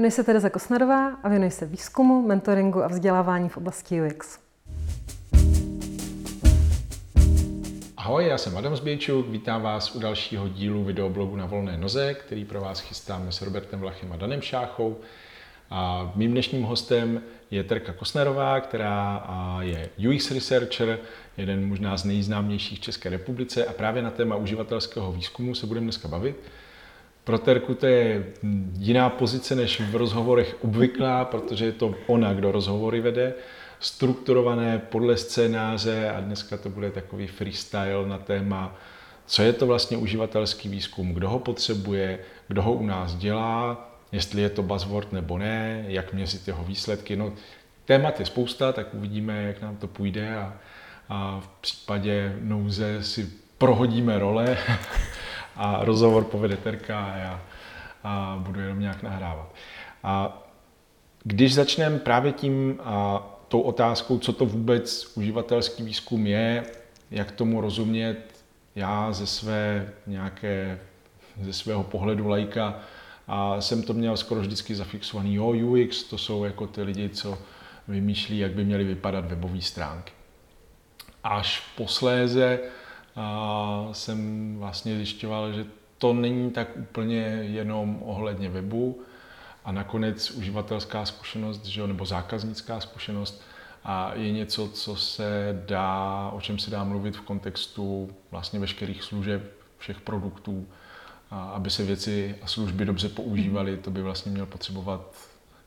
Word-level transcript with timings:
Jmenuji 0.00 0.10
se 0.10 0.24
Tereza 0.24 0.50
Kosnarová 0.50 1.08
a 1.08 1.28
věnuji 1.28 1.50
se 1.50 1.66
výzkumu, 1.66 2.26
mentoringu 2.26 2.82
a 2.84 2.86
vzdělávání 2.88 3.48
v 3.48 3.56
oblasti 3.56 4.02
UX. 4.02 4.38
Ahoj, 7.96 8.26
já 8.26 8.38
jsem 8.38 8.56
Adam 8.56 8.76
Zbějčuk, 8.76 9.28
vítám 9.28 9.62
vás 9.62 9.94
u 9.94 9.98
dalšího 9.98 10.48
dílu 10.48 10.84
videoblogu 10.84 11.36
na 11.36 11.46
volné 11.46 11.76
noze, 11.76 12.14
který 12.14 12.44
pro 12.44 12.60
vás 12.60 12.80
chystáme 12.80 13.32
s 13.32 13.42
Robertem 13.42 13.80
Vlachem 13.80 14.12
a 14.12 14.16
Danem 14.16 14.40
Šáchou. 14.40 14.96
A 15.70 16.12
mým 16.14 16.30
dnešním 16.30 16.62
hostem 16.62 17.22
je 17.50 17.64
Terka 17.64 17.92
Kosnerová, 17.92 18.60
která 18.60 19.26
je 19.60 19.90
UX 20.08 20.30
researcher, 20.30 20.98
jeden 21.36 21.68
možná 21.68 21.96
z 21.96 22.04
nejznámějších 22.04 22.78
v 22.78 22.82
České 22.82 23.08
republice 23.10 23.66
a 23.66 23.72
právě 23.72 24.02
na 24.02 24.10
téma 24.10 24.36
uživatelského 24.36 25.12
výzkumu 25.12 25.54
se 25.54 25.66
budeme 25.66 25.84
dneska 25.84 26.08
bavit. 26.08 26.36
Pro 27.24 27.38
Terku 27.38 27.74
to 27.74 27.86
je 27.86 28.24
jiná 28.78 29.10
pozice 29.10 29.54
než 29.54 29.80
v 29.80 29.96
rozhovorech 29.96 30.56
obvyklá, 30.64 31.24
protože 31.24 31.64
je 31.64 31.72
to 31.72 31.94
ona, 32.06 32.34
kdo 32.34 32.52
rozhovory 32.52 33.00
vede, 33.00 33.34
strukturované 33.80 34.78
podle 34.78 35.16
scénáře 35.16 36.10
a 36.10 36.20
dneska 36.20 36.56
to 36.56 36.70
bude 36.70 36.90
takový 36.90 37.26
freestyle 37.26 38.06
na 38.06 38.18
téma, 38.18 38.76
co 39.26 39.42
je 39.42 39.52
to 39.52 39.66
vlastně 39.66 39.96
uživatelský 39.96 40.68
výzkum, 40.68 41.14
kdo 41.14 41.30
ho 41.30 41.38
potřebuje, 41.38 42.18
kdo 42.48 42.62
ho 42.62 42.72
u 42.72 42.86
nás 42.86 43.14
dělá, 43.14 43.90
jestli 44.12 44.42
je 44.42 44.48
to 44.50 44.62
buzzword 44.62 45.12
nebo 45.12 45.38
ne, 45.38 45.84
jak 45.88 46.12
měřit 46.12 46.48
jeho 46.48 46.64
výsledky. 46.64 47.16
No, 47.16 47.32
témat 47.84 48.20
je 48.20 48.26
spousta, 48.26 48.72
tak 48.72 48.94
uvidíme, 48.94 49.42
jak 49.42 49.62
nám 49.62 49.76
to 49.76 49.86
půjde 49.86 50.36
a, 50.36 50.56
a 51.08 51.40
v 51.40 51.48
případě 51.60 52.36
nouze 52.40 53.02
si 53.02 53.30
prohodíme 53.58 54.18
role 54.18 54.58
a 55.60 55.84
rozhovor 55.84 56.24
povede 56.24 56.56
Terka 56.56 57.04
a 57.04 57.16
já 57.16 57.42
a 58.04 58.36
budu 58.38 58.60
jenom 58.60 58.80
nějak 58.80 59.02
nahrávat. 59.02 59.54
A 60.02 60.42
když 61.24 61.54
začneme 61.54 61.98
právě 61.98 62.32
tím 62.32 62.80
a 62.84 63.22
tou 63.48 63.60
otázkou, 63.60 64.18
co 64.18 64.32
to 64.32 64.46
vůbec 64.46 65.12
uživatelský 65.16 65.82
výzkum 65.82 66.26
je, 66.26 66.64
jak 67.10 67.30
tomu 67.30 67.60
rozumět, 67.60 68.16
já 68.74 69.12
ze 69.12 69.26
své 69.26 69.92
nějaké, 70.06 70.78
ze 71.40 71.52
svého 71.52 71.82
pohledu 71.82 72.28
lajka 72.28 72.78
a 73.28 73.60
jsem 73.60 73.82
to 73.82 73.92
měl 73.92 74.16
skoro 74.16 74.40
vždycky 74.40 74.74
zafixovaný. 74.74 75.34
Jo, 75.34 75.46
UX, 75.46 76.02
to 76.02 76.18
jsou 76.18 76.44
jako 76.44 76.66
ty 76.66 76.82
lidi, 76.82 77.08
co 77.08 77.38
vymýšlí, 77.88 78.38
jak 78.38 78.52
by 78.52 78.64
měly 78.64 78.84
vypadat 78.84 79.24
webové 79.24 79.60
stránky. 79.60 80.12
Až 81.24 81.62
posléze 81.76 82.58
a 83.16 83.88
jsem 83.92 84.56
vlastně 84.58 84.96
zjišťoval, 84.96 85.52
že 85.52 85.66
to 85.98 86.12
není 86.12 86.50
tak 86.50 86.68
úplně 86.76 87.16
jenom 87.42 87.98
ohledně 88.02 88.48
webu 88.48 89.00
a 89.64 89.72
nakonec 89.72 90.30
uživatelská 90.30 91.06
zkušenost, 91.06 91.66
že, 91.66 91.86
nebo 91.86 92.06
zákaznická 92.06 92.80
zkušenost 92.80 93.42
a 93.84 94.14
je 94.14 94.32
něco, 94.32 94.68
co 94.68 94.96
se 94.96 95.62
dá, 95.66 96.30
o 96.34 96.40
čem 96.40 96.58
se 96.58 96.70
dá 96.70 96.84
mluvit 96.84 97.16
v 97.16 97.20
kontextu 97.20 98.10
vlastně 98.30 98.58
veškerých 98.58 99.02
služeb, 99.02 99.52
všech 99.78 100.00
produktů, 100.00 100.66
a 101.30 101.50
aby 101.50 101.70
se 101.70 101.84
věci 101.84 102.36
a 102.42 102.46
služby 102.46 102.84
dobře 102.84 103.08
používaly, 103.08 103.76
to 103.76 103.90
by 103.90 104.02
vlastně 104.02 104.32
měl 104.32 104.46
potřebovat 104.46 105.16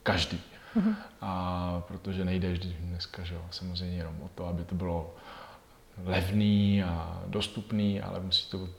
každý. 0.04 0.42
Mm-hmm. 0.76 0.96
A 1.22 1.84
protože 1.88 2.26
nejde 2.26 2.52
vždy 2.52 2.76
dneska, 2.80 3.24
že 3.24 3.36
jo, 3.36 3.42
samozřejmě 3.52 3.98
jenom 3.98 4.22
o 4.22 4.30
to, 4.36 4.46
aby 4.46 4.64
to 4.64 4.76
bylo 4.76 5.16
levný 6.06 6.84
a 6.84 7.24
dostupný, 7.28 8.02
ale 8.02 8.20
musí 8.20 8.50
to 8.50 8.70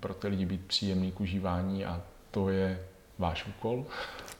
pro 0.00 0.14
ty 0.14 0.28
lidi 0.28 0.46
být 0.46 0.66
příjemný 0.66 1.12
k 1.12 1.20
užívání 1.20 1.84
a 1.84 2.02
to 2.30 2.48
je 2.48 2.80
váš 3.18 3.46
úkol. 3.46 3.84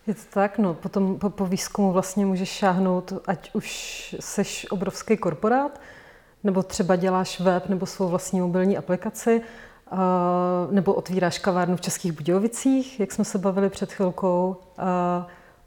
Je 0.07 0.15
to 0.15 0.21
tak, 0.31 0.59
no. 0.59 0.75
Potom 0.75 1.19
po, 1.19 1.31
po 1.31 1.47
výzkumu 1.47 1.93
vlastně 1.93 2.27
můžeš 2.27 2.49
šáhnout, 2.49 3.13
ať 3.27 3.51
už 3.55 4.17
seš 4.21 4.67
obrovský 4.71 5.17
korporát, 5.17 5.81
nebo 6.45 6.63
třeba 6.63 6.97
děláš 6.97 7.41
web 7.41 7.69
nebo 7.69 7.87
svou 7.87 8.09
vlastní 8.09 8.41
mobilní 8.41 8.79
aplikaci, 8.79 9.43
uh, 9.93 9.99
nebo 10.71 10.95
otvíráš 10.95 11.39
kavárnu 11.39 11.77
v 11.77 11.81
Českých 11.81 12.13
Budějovicích, 12.13 13.01
jak 13.01 13.13
jsme 13.13 13.25
se 13.25 13.39
bavili 13.39 13.71
před 13.71 13.93
chvilkou, 13.93 14.57
uh, 14.79 14.85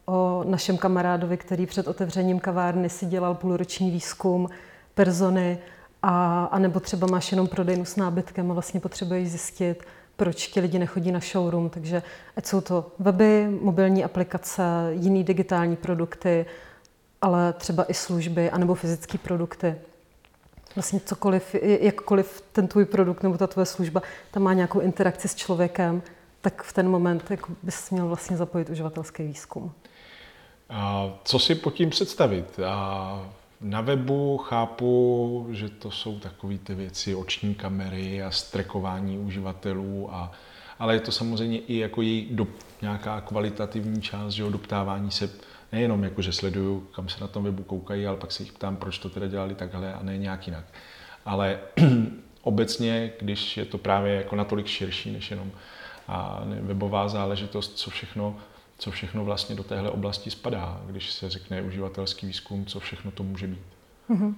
o 0.05 0.43
našem 0.47 0.77
kamarádovi, 0.77 1.37
který 1.37 1.65
před 1.65 1.87
otevřením 1.87 2.39
kavárny 2.39 2.89
si 2.89 3.05
dělal 3.05 3.35
půlroční 3.35 3.91
výzkum 3.91 4.49
persony, 4.93 5.59
a, 6.03 6.45
a 6.45 6.59
nebo 6.59 6.79
třeba 6.79 7.07
máš 7.07 7.31
jenom 7.31 7.47
prodejnu 7.47 7.85
s 7.85 7.95
nábytkem 7.95 8.51
a 8.51 8.53
vlastně 8.53 8.79
potřebuješ 8.79 9.29
zjistit, 9.29 9.83
proč 10.15 10.47
ti 10.47 10.59
lidi 10.59 10.79
nechodí 10.79 11.11
na 11.11 11.19
showroom. 11.19 11.69
Takže 11.69 12.03
ať 12.35 12.45
jsou 12.45 12.61
to 12.61 12.91
weby, 12.99 13.47
mobilní 13.61 14.03
aplikace, 14.03 14.63
jiný 14.91 15.23
digitální 15.23 15.75
produkty, 15.75 16.45
ale 17.21 17.53
třeba 17.53 17.83
i 17.83 17.93
služby, 17.93 18.51
anebo 18.51 18.75
fyzické 18.75 19.17
produkty. 19.17 19.75
Vlastně 20.75 20.99
cokoliv, 20.99 21.55
jakkoliv 21.61 22.43
ten 22.51 22.67
tvůj 22.67 22.85
produkt 22.85 23.23
nebo 23.23 23.37
ta 23.37 23.47
tvoje 23.47 23.65
služba 23.65 24.01
tam 24.31 24.43
má 24.43 24.53
nějakou 24.53 24.79
interakci 24.79 25.27
s 25.27 25.35
člověkem, 25.35 26.01
tak 26.41 26.63
v 26.63 26.73
ten 26.73 26.89
moment 26.89 27.31
jako 27.31 27.53
bys 27.63 27.89
měl 27.89 28.07
vlastně 28.07 28.37
zapojit 28.37 28.69
uživatelský 28.69 29.23
výzkum. 29.23 29.71
A 30.69 31.09
co 31.23 31.39
si 31.39 31.55
pod 31.55 31.73
tím 31.73 31.89
představit? 31.89 32.59
A 32.65 33.29
na 33.61 33.81
webu 33.81 34.37
chápu, 34.37 35.47
že 35.51 35.69
to 35.69 35.91
jsou 35.91 36.19
takové 36.19 36.57
ty 36.57 36.75
věci, 36.75 37.15
oční 37.15 37.55
kamery 37.55 38.23
a 38.23 38.31
strekování 38.31 39.17
uživatelů, 39.17 40.13
a, 40.13 40.31
ale 40.79 40.93
je 40.93 40.99
to 40.99 41.11
samozřejmě 41.11 41.59
i 41.59 41.77
jako 41.77 42.01
její 42.01 42.27
do, 42.31 42.47
nějaká 42.81 43.21
kvalitativní 43.21 44.01
část, 44.01 44.33
že 44.33 44.43
doptávání 44.43 45.11
se 45.11 45.29
nejenom 45.71 46.03
jako, 46.03 46.21
že 46.21 46.33
sleduju, 46.33 46.87
kam 46.95 47.09
se 47.09 47.21
na 47.21 47.27
tom 47.27 47.43
webu 47.43 47.63
koukají, 47.63 48.07
ale 48.07 48.17
pak 48.17 48.31
se 48.31 48.43
jich 48.43 48.53
ptám, 48.53 48.75
proč 48.75 48.97
to 48.97 49.09
teda 49.09 49.27
dělali 49.27 49.55
takhle 49.55 49.93
a 49.93 50.03
ne 50.03 50.17
nějak 50.17 50.47
jinak. 50.47 50.65
Ale 51.25 51.59
obecně, 52.41 53.11
když 53.19 53.57
je 53.57 53.65
to 53.65 53.77
právě 53.77 54.15
jako 54.15 54.35
natolik 54.35 54.67
širší 54.67 55.11
než 55.11 55.31
jenom 55.31 55.51
a 56.07 56.43
webová 56.61 57.09
záležitost, 57.09 57.77
co 57.77 57.89
všechno 57.89 58.35
co 58.77 58.91
všechno 58.91 59.25
vlastně 59.25 59.55
do 59.55 59.63
téhle 59.63 59.91
oblasti 59.91 60.31
spadá, 60.31 60.81
když 60.87 61.13
se 61.13 61.29
řekne 61.29 61.61
uživatelský 61.61 62.27
výzkum, 62.27 62.65
co 62.65 62.79
všechno 62.79 63.11
to 63.11 63.23
může 63.23 63.47
být. 63.47 63.61
Mm-hmm. 64.09 64.35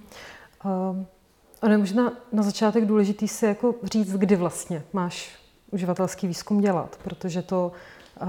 Uh, 0.64 1.04
ono 1.62 1.72
je 1.72 1.78
možná 1.78 2.12
na 2.32 2.42
začátek 2.42 2.84
důležitý 2.86 3.28
si 3.28 3.46
jako 3.46 3.74
říct, 3.84 4.12
kdy 4.12 4.36
vlastně 4.36 4.82
máš 4.92 5.38
uživatelský 5.70 6.26
výzkum 6.26 6.60
dělat, 6.60 6.98
protože 7.02 7.42
to 7.42 7.72
uh, 8.22 8.28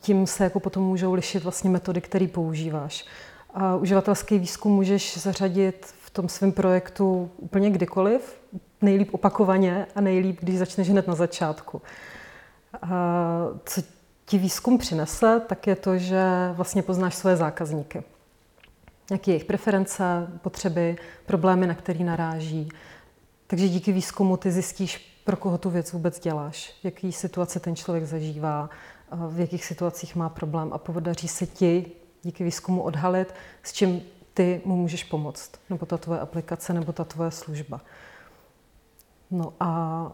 tím 0.00 0.26
se 0.26 0.44
jako 0.44 0.60
potom 0.60 0.82
můžou 0.82 1.14
lišit 1.14 1.42
vlastně 1.42 1.70
metody, 1.70 2.00
které 2.00 2.28
používáš. 2.28 3.06
A 3.54 3.76
uživatelský 3.76 4.38
výzkum 4.38 4.72
můžeš 4.72 5.18
zařadit 5.18 5.94
v 6.00 6.10
tom 6.10 6.28
svém 6.28 6.52
projektu 6.52 7.30
úplně 7.36 7.70
kdykoliv, 7.70 8.40
nejlíp 8.82 9.14
opakovaně 9.14 9.86
a 9.94 10.00
nejlíp, 10.00 10.38
když 10.40 10.58
začneš 10.58 10.90
hned 10.90 11.08
na 11.08 11.14
začátku. 11.14 11.82
Uh, 12.82 12.90
co 13.64 13.95
ti 14.26 14.38
výzkum 14.38 14.78
přinese, 14.78 15.40
tak 15.46 15.66
je 15.66 15.76
to, 15.76 15.98
že 15.98 16.22
vlastně 16.52 16.82
poznáš 16.82 17.14
své 17.14 17.36
zákazníky. 17.36 18.02
Jaké 19.10 19.30
jejich 19.30 19.44
preference, 19.44 20.04
potřeby, 20.42 20.96
problémy, 21.26 21.66
na 21.66 21.74
které 21.74 22.04
naráží. 22.04 22.68
Takže 23.46 23.68
díky 23.68 23.92
výzkumu 23.92 24.36
ty 24.36 24.52
zjistíš, 24.52 25.20
pro 25.24 25.36
koho 25.36 25.58
tu 25.58 25.70
věc 25.70 25.92
vůbec 25.92 26.20
děláš, 26.20 26.74
jaký 26.84 27.12
situace 27.12 27.60
ten 27.60 27.76
člověk 27.76 28.04
zažívá, 28.04 28.70
v 29.28 29.40
jakých 29.40 29.64
situacích 29.64 30.16
má 30.16 30.28
problém 30.28 30.72
a 30.72 30.78
podaří 30.78 31.28
se 31.28 31.46
ti 31.46 31.92
díky 32.22 32.44
výzkumu 32.44 32.82
odhalit, 32.82 33.34
s 33.62 33.72
čím 33.72 34.02
ty 34.34 34.60
mu 34.64 34.76
můžeš 34.76 35.04
pomoct, 35.04 35.52
nebo 35.70 35.86
ta 35.86 35.98
tvoje 35.98 36.20
aplikace, 36.20 36.72
nebo 36.72 36.92
ta 36.92 37.04
tvoje 37.04 37.30
služba. 37.30 37.80
No 39.30 39.52
a 39.60 40.12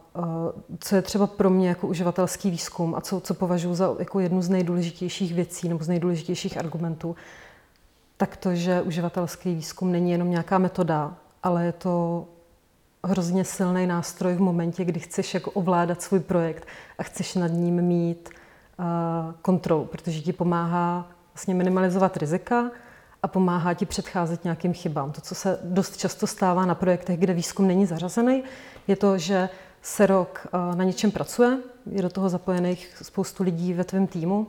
co 0.79 0.97
je 0.97 1.03
třeba 1.03 1.27
pro 1.27 1.51
mě 1.51 1.69
jako 1.69 1.87
uživatelský 1.87 2.51
výzkum 2.51 2.95
a 2.95 3.01
co, 3.01 3.21
co 3.21 3.35
považuji 3.35 3.75
za 3.75 3.95
jako 3.99 4.21
jednu 4.21 4.43
z 4.43 4.49
nejdůležitějších 4.49 5.35
věcí 5.35 5.69
nebo 5.69 5.85
z 5.85 5.89
nejdůležitějších 5.89 6.59
argumentů, 6.59 7.17
tak 8.17 8.37
to, 8.37 8.55
že 8.55 8.83
uživatelský 8.83 9.55
výzkum 9.55 9.93
není 9.93 10.11
jenom 10.11 10.31
nějaká 10.31 10.59
metoda, 10.59 11.15
ale 11.43 11.65
je 11.65 11.73
to 11.73 12.27
hrozně 13.05 13.45
silný 13.45 13.87
nástroj 13.87 14.35
v 14.35 14.41
momentě, 14.41 14.85
kdy 14.85 15.01
chceš 15.01 15.35
jako 15.35 15.51
ovládat 15.51 16.03
svůj 16.03 16.21
projekt 16.21 16.67
a 16.99 17.03
chceš 17.03 17.35
nad 17.35 17.49
ním 17.49 17.83
mít 17.83 18.29
uh, 18.79 18.85
kontrolu, 19.43 19.85
protože 19.85 20.21
ti 20.21 20.33
pomáhá 20.33 21.11
vlastně 21.35 21.55
minimalizovat 21.55 22.17
rizika, 22.17 22.71
a 23.23 23.29
pomáhá 23.29 23.75
ti 23.75 23.87
předcházet 23.87 24.45
nějakým 24.45 24.75
chybám. 24.75 25.13
To, 25.13 25.21
co 25.21 25.35
se 25.35 25.59
dost 25.63 25.97
často 25.97 26.27
stává 26.27 26.67
na 26.67 26.75
projektech, 26.75 27.19
kde 27.19 27.35
výzkum 27.35 27.67
není 27.67 27.87
zařazený, 27.87 28.43
je 28.89 28.97
to, 28.97 29.19
že 29.19 29.49
se 29.83 30.07
rok 30.07 30.47
eh, 30.47 30.77
na 30.77 30.85
něčem 30.85 31.11
pracuje, 31.11 31.59
je 31.91 32.03
do 32.03 32.11
toho 32.11 32.29
zapojených 32.29 32.97
spoustu 33.03 33.43
lidí 33.43 33.73
ve 33.73 33.85
tvém 33.85 34.07
týmu 34.07 34.47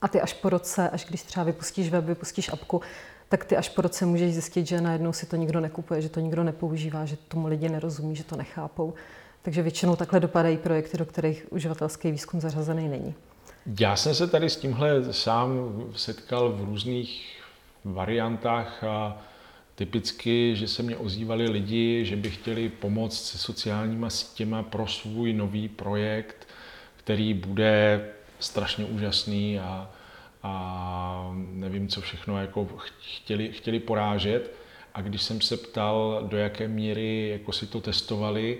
a 0.00 0.08
ty 0.08 0.20
až 0.20 0.32
po 0.32 0.48
roce, 0.48 0.90
až 0.90 1.04
když 1.04 1.22
třeba 1.22 1.44
vypustíš 1.44 1.90
web, 1.90 2.04
vypustíš 2.04 2.52
apku, 2.52 2.80
tak 3.28 3.44
ty 3.44 3.56
až 3.56 3.68
po 3.68 3.82
roce 3.82 4.06
můžeš 4.06 4.32
zjistit, 4.32 4.66
že 4.66 4.80
najednou 4.80 5.12
si 5.12 5.26
to 5.26 5.36
nikdo 5.36 5.60
nekupuje, 5.60 6.02
že 6.02 6.08
to 6.08 6.20
nikdo 6.20 6.44
nepoužívá, 6.44 7.04
že 7.04 7.16
tomu 7.16 7.46
lidi 7.46 7.68
nerozumí, 7.68 8.16
že 8.16 8.24
to 8.24 8.36
nechápou. 8.36 8.94
Takže 9.42 9.62
většinou 9.62 9.96
takhle 9.96 10.20
dopadají 10.20 10.56
projekty, 10.56 10.98
do 10.98 11.06
kterých 11.06 11.46
uživatelský 11.50 12.10
výzkum 12.10 12.40
zařazený 12.40 12.88
není. 12.88 13.14
Já 13.80 13.96
jsem 13.96 14.14
se 14.14 14.26
tady 14.26 14.50
s 14.50 14.56
tímhle 14.56 15.12
sám 15.12 15.54
setkal 15.96 16.52
v 16.52 16.64
různých 16.64 17.37
variantách 17.92 18.84
a 18.84 19.18
typicky, 19.74 20.56
že 20.56 20.68
se 20.68 20.82
mě 20.82 20.96
ozývali 20.96 21.50
lidi, 21.50 22.04
že 22.04 22.16
by 22.16 22.30
chtěli 22.30 22.68
pomoct 22.68 23.26
se 23.26 23.38
sociálníma 23.38 24.10
sítěma 24.10 24.62
pro 24.62 24.86
svůj 24.86 25.32
nový 25.32 25.68
projekt, 25.68 26.48
který 26.96 27.34
bude 27.34 28.04
strašně 28.40 28.84
úžasný 28.84 29.58
a, 29.58 29.90
a 30.42 31.34
nevím, 31.34 31.88
co 31.88 32.00
všechno 32.00 32.40
jako 32.40 32.68
chtěli, 33.00 33.52
chtěli 33.52 33.80
porážet. 33.80 34.54
A 34.94 35.00
když 35.00 35.22
jsem 35.22 35.40
se 35.40 35.56
ptal, 35.56 36.24
do 36.28 36.36
jaké 36.36 36.68
míry 36.68 37.28
jako 37.28 37.52
si 37.52 37.66
to 37.66 37.80
testovali, 37.80 38.58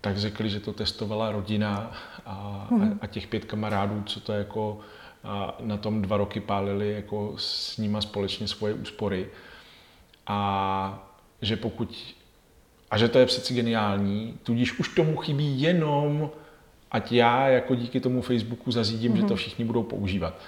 tak 0.00 0.18
řekli, 0.18 0.50
že 0.50 0.60
to 0.60 0.72
testovala 0.72 1.32
rodina 1.32 1.92
a, 2.26 2.66
hmm. 2.70 2.98
a 3.00 3.06
těch 3.06 3.26
pět 3.26 3.44
kamarádů, 3.44 4.02
co 4.06 4.20
to 4.20 4.32
jako 4.32 4.80
a 5.24 5.56
na 5.60 5.76
tom 5.76 6.02
dva 6.02 6.16
roky 6.16 6.40
pálili 6.40 6.92
jako 6.92 7.34
s 7.36 7.78
nima 7.78 8.00
společně 8.00 8.48
svoje 8.48 8.74
úspory. 8.74 9.28
A 10.26 11.08
že 11.42 11.56
pokud 11.56 12.14
a 12.90 12.98
že 12.98 13.08
to 13.08 13.18
je 13.18 13.26
přeci 13.26 13.54
geniální, 13.54 14.38
tudíž 14.42 14.78
už 14.78 14.88
tomu 14.88 15.16
chybí 15.16 15.62
jenom, 15.62 16.30
ať 16.90 17.12
já 17.12 17.48
jako 17.48 17.74
díky 17.74 18.00
tomu 18.00 18.22
Facebooku 18.22 18.72
zařídím, 18.72 19.12
mm-hmm. 19.12 19.16
že 19.16 19.22
to 19.22 19.28
mhm. 19.28 19.36
všichni 19.36 19.64
budou 19.64 19.82
používat. 19.82 20.40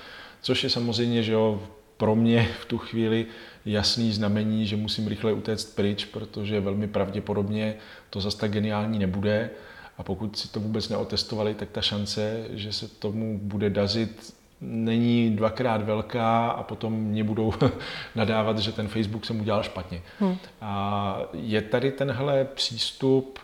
Což 0.43 0.64
je 0.64 0.70
samozřejmě, 0.70 1.23
že 1.23 1.32
jo, 1.32 1.62
pro 1.96 2.14
mě 2.14 2.49
v 2.61 2.64
tu 2.64 2.78
chvíli 2.78 3.26
jasný 3.66 4.12
znamení, 4.12 4.66
že 4.66 4.76
musím 4.76 5.06
rychle 5.06 5.32
utéct 5.32 5.76
pryč, 5.76 6.05
protože 6.05 6.61
velmi 6.61 6.88
pravděpodobně 6.88 7.76
to 8.11 8.20
zase 8.20 8.38
tak 8.38 8.50
geniální 8.50 8.99
nebude. 8.99 9.50
A 9.99 10.02
pokud 10.02 10.38
si 10.38 10.49
to 10.49 10.61
vůbec 10.61 10.88
neotestovali, 10.88 11.55
tak 11.55 11.70
ta 11.70 11.82
šance, 11.82 12.46
že 12.50 12.73
se 12.73 12.88
tomu 12.88 13.38
bude 13.43 13.70
dařit, 13.70 14.34
není 14.60 15.30
dvakrát 15.30 15.82
velká 15.82 16.50
a 16.50 16.62
potom 16.62 16.92
mě 16.92 17.24
budou 17.24 17.52
nadávat, 18.14 18.58
že 18.58 18.72
ten 18.72 18.88
Facebook 18.88 19.26
jsem 19.26 19.40
udělal 19.40 19.62
špatně. 19.62 20.02
Hmm. 20.18 20.36
A 20.60 21.16
je 21.32 21.62
tady 21.62 21.92
tenhle 21.92 22.44
přístup 22.44 23.38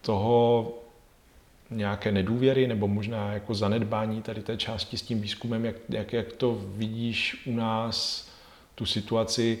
toho 0.00 0.72
nějaké 1.70 2.12
nedůvěry 2.12 2.66
nebo 2.66 2.88
možná 2.88 3.32
jako 3.32 3.54
zanedbání 3.54 4.22
tady 4.22 4.42
té 4.42 4.56
části 4.56 4.98
s 4.98 5.02
tím 5.02 5.20
výzkumem, 5.20 5.64
jak, 5.64 5.76
jak, 5.88 6.12
jak 6.12 6.32
to 6.32 6.58
vidíš 6.66 7.46
u 7.46 7.56
nás, 7.56 8.28
tu 8.74 8.86
situaci, 8.86 9.58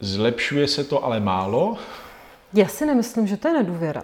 zlepšuje 0.00 0.68
se 0.68 0.84
to 0.84 1.04
ale 1.04 1.20
málo? 1.20 1.76
Já 2.54 2.68
si 2.68 2.86
nemyslím, 2.86 3.26
že 3.26 3.36
to 3.36 3.48
je 3.48 3.54
nedůvěra. 3.54 4.02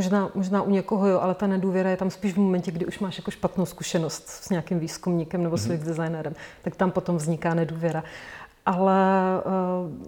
Možná, 0.00 0.30
možná 0.34 0.62
u 0.62 0.70
někoho 0.70 1.06
jo, 1.06 1.20
ale 1.20 1.34
ta 1.34 1.46
nedůvěra 1.46 1.90
je 1.90 1.96
tam 1.96 2.10
spíš 2.10 2.32
v 2.32 2.36
momentě, 2.36 2.70
kdy 2.70 2.86
už 2.86 2.98
máš 2.98 3.18
jako 3.18 3.30
špatnou 3.30 3.66
zkušenost 3.66 4.28
s 4.28 4.50
nějakým 4.50 4.78
výzkumníkem 4.78 5.42
nebo 5.42 5.56
s 5.56 5.68
mm-hmm. 5.68 5.78
designérem, 5.78 6.34
tak 6.62 6.76
tam 6.76 6.90
potom 6.90 7.16
vzniká 7.16 7.54
nedůvěra. 7.54 8.04
Ale 8.66 8.94
uh, 9.44 10.06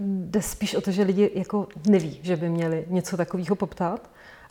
jde 0.00 0.42
spíš 0.42 0.74
o 0.74 0.80
to, 0.80 0.90
že 0.90 1.02
lidi 1.02 1.30
jako 1.34 1.68
neví, 1.88 2.20
že 2.22 2.36
by 2.36 2.48
měli 2.48 2.84
něco 2.88 3.16
takového 3.16 3.56
poptat 3.56 4.10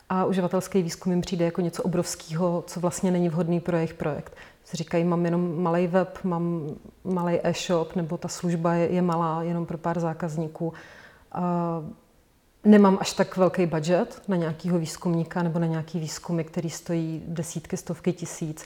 a 0.09 0.25
uživatelský 0.25 0.83
výzkum 0.83 1.11
jim 1.11 1.21
přijde 1.21 1.45
jako 1.45 1.61
něco 1.61 1.83
obrovského, 1.83 2.63
co 2.67 2.79
vlastně 2.79 3.11
není 3.11 3.29
vhodný 3.29 3.59
pro 3.59 3.77
jejich 3.77 3.93
projekt. 3.93 4.35
Si 4.63 4.77
říkají, 4.77 5.03
mám 5.03 5.25
jenom 5.25 5.63
malý 5.63 5.87
web, 5.87 6.19
mám 6.23 6.69
malý 7.03 7.39
e-shop, 7.43 7.95
nebo 7.95 8.17
ta 8.17 8.27
služba 8.27 8.73
je, 8.73 8.91
je 8.91 9.01
malá, 9.01 9.43
jenom 9.43 9.65
pro 9.65 9.77
pár 9.77 9.99
zákazníků. 9.99 10.67
Uh, 10.67 10.73
Nemám 12.65 12.97
až 13.01 13.13
tak 13.13 13.37
velký 13.37 13.65
budget 13.65 14.21
na 14.27 14.35
nějakého 14.35 14.79
výzkumníka 14.79 15.43
nebo 15.43 15.59
na 15.59 15.67
nějaký 15.67 15.99
výzkumy, 15.99 16.43
který 16.43 16.69
stojí 16.69 17.23
desítky, 17.27 17.77
stovky 17.77 18.13
tisíc. 18.13 18.65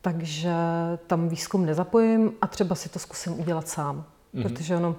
Takže 0.00 0.54
tam 1.06 1.28
výzkum 1.28 1.66
nezapojím 1.66 2.32
a 2.40 2.46
třeba 2.46 2.74
si 2.74 2.88
to 2.88 2.98
zkusím 2.98 3.40
udělat 3.40 3.68
sám. 3.68 4.04
Mm-hmm. 4.34 4.42
Protože 4.42 4.76
ono 4.76 4.96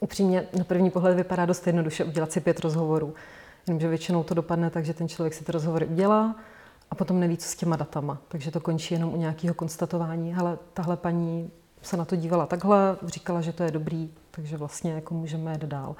upřímně 0.00 0.46
na 0.58 0.64
první 0.64 0.90
pohled 0.90 1.16
vypadá 1.16 1.46
dost 1.46 1.66
jednoduše 1.66 2.04
udělat 2.04 2.32
si 2.32 2.40
pět 2.40 2.60
rozhovorů. 2.60 3.14
Jenomže 3.66 3.88
většinou 3.88 4.22
to 4.22 4.34
dopadne 4.34 4.70
tak, 4.70 4.84
že 4.84 4.94
ten 4.94 5.08
člověk 5.08 5.34
si 5.34 5.44
ty 5.44 5.52
rozhovory 5.52 5.86
udělá 5.86 6.36
a 6.90 6.94
potom 6.94 7.20
neví, 7.20 7.36
co 7.36 7.48
s 7.48 7.56
těma 7.56 7.76
datama. 7.76 8.18
Takže 8.28 8.50
to 8.50 8.60
končí 8.60 8.94
jenom 8.94 9.14
u 9.14 9.16
nějakého 9.16 9.54
konstatování. 9.54 10.34
Ale 10.34 10.58
tahle 10.74 10.96
paní 10.96 11.50
se 11.82 11.96
na 11.96 12.04
to 12.04 12.16
dívala 12.16 12.46
takhle, 12.46 12.96
říkala, 13.02 13.40
že 13.40 13.52
to 13.52 13.62
je 13.62 13.70
dobrý, 13.70 14.10
takže 14.30 14.56
vlastně 14.56 14.92
jako 14.92 15.14
můžeme 15.14 15.52
jít 15.52 15.64
dál. 15.64 15.96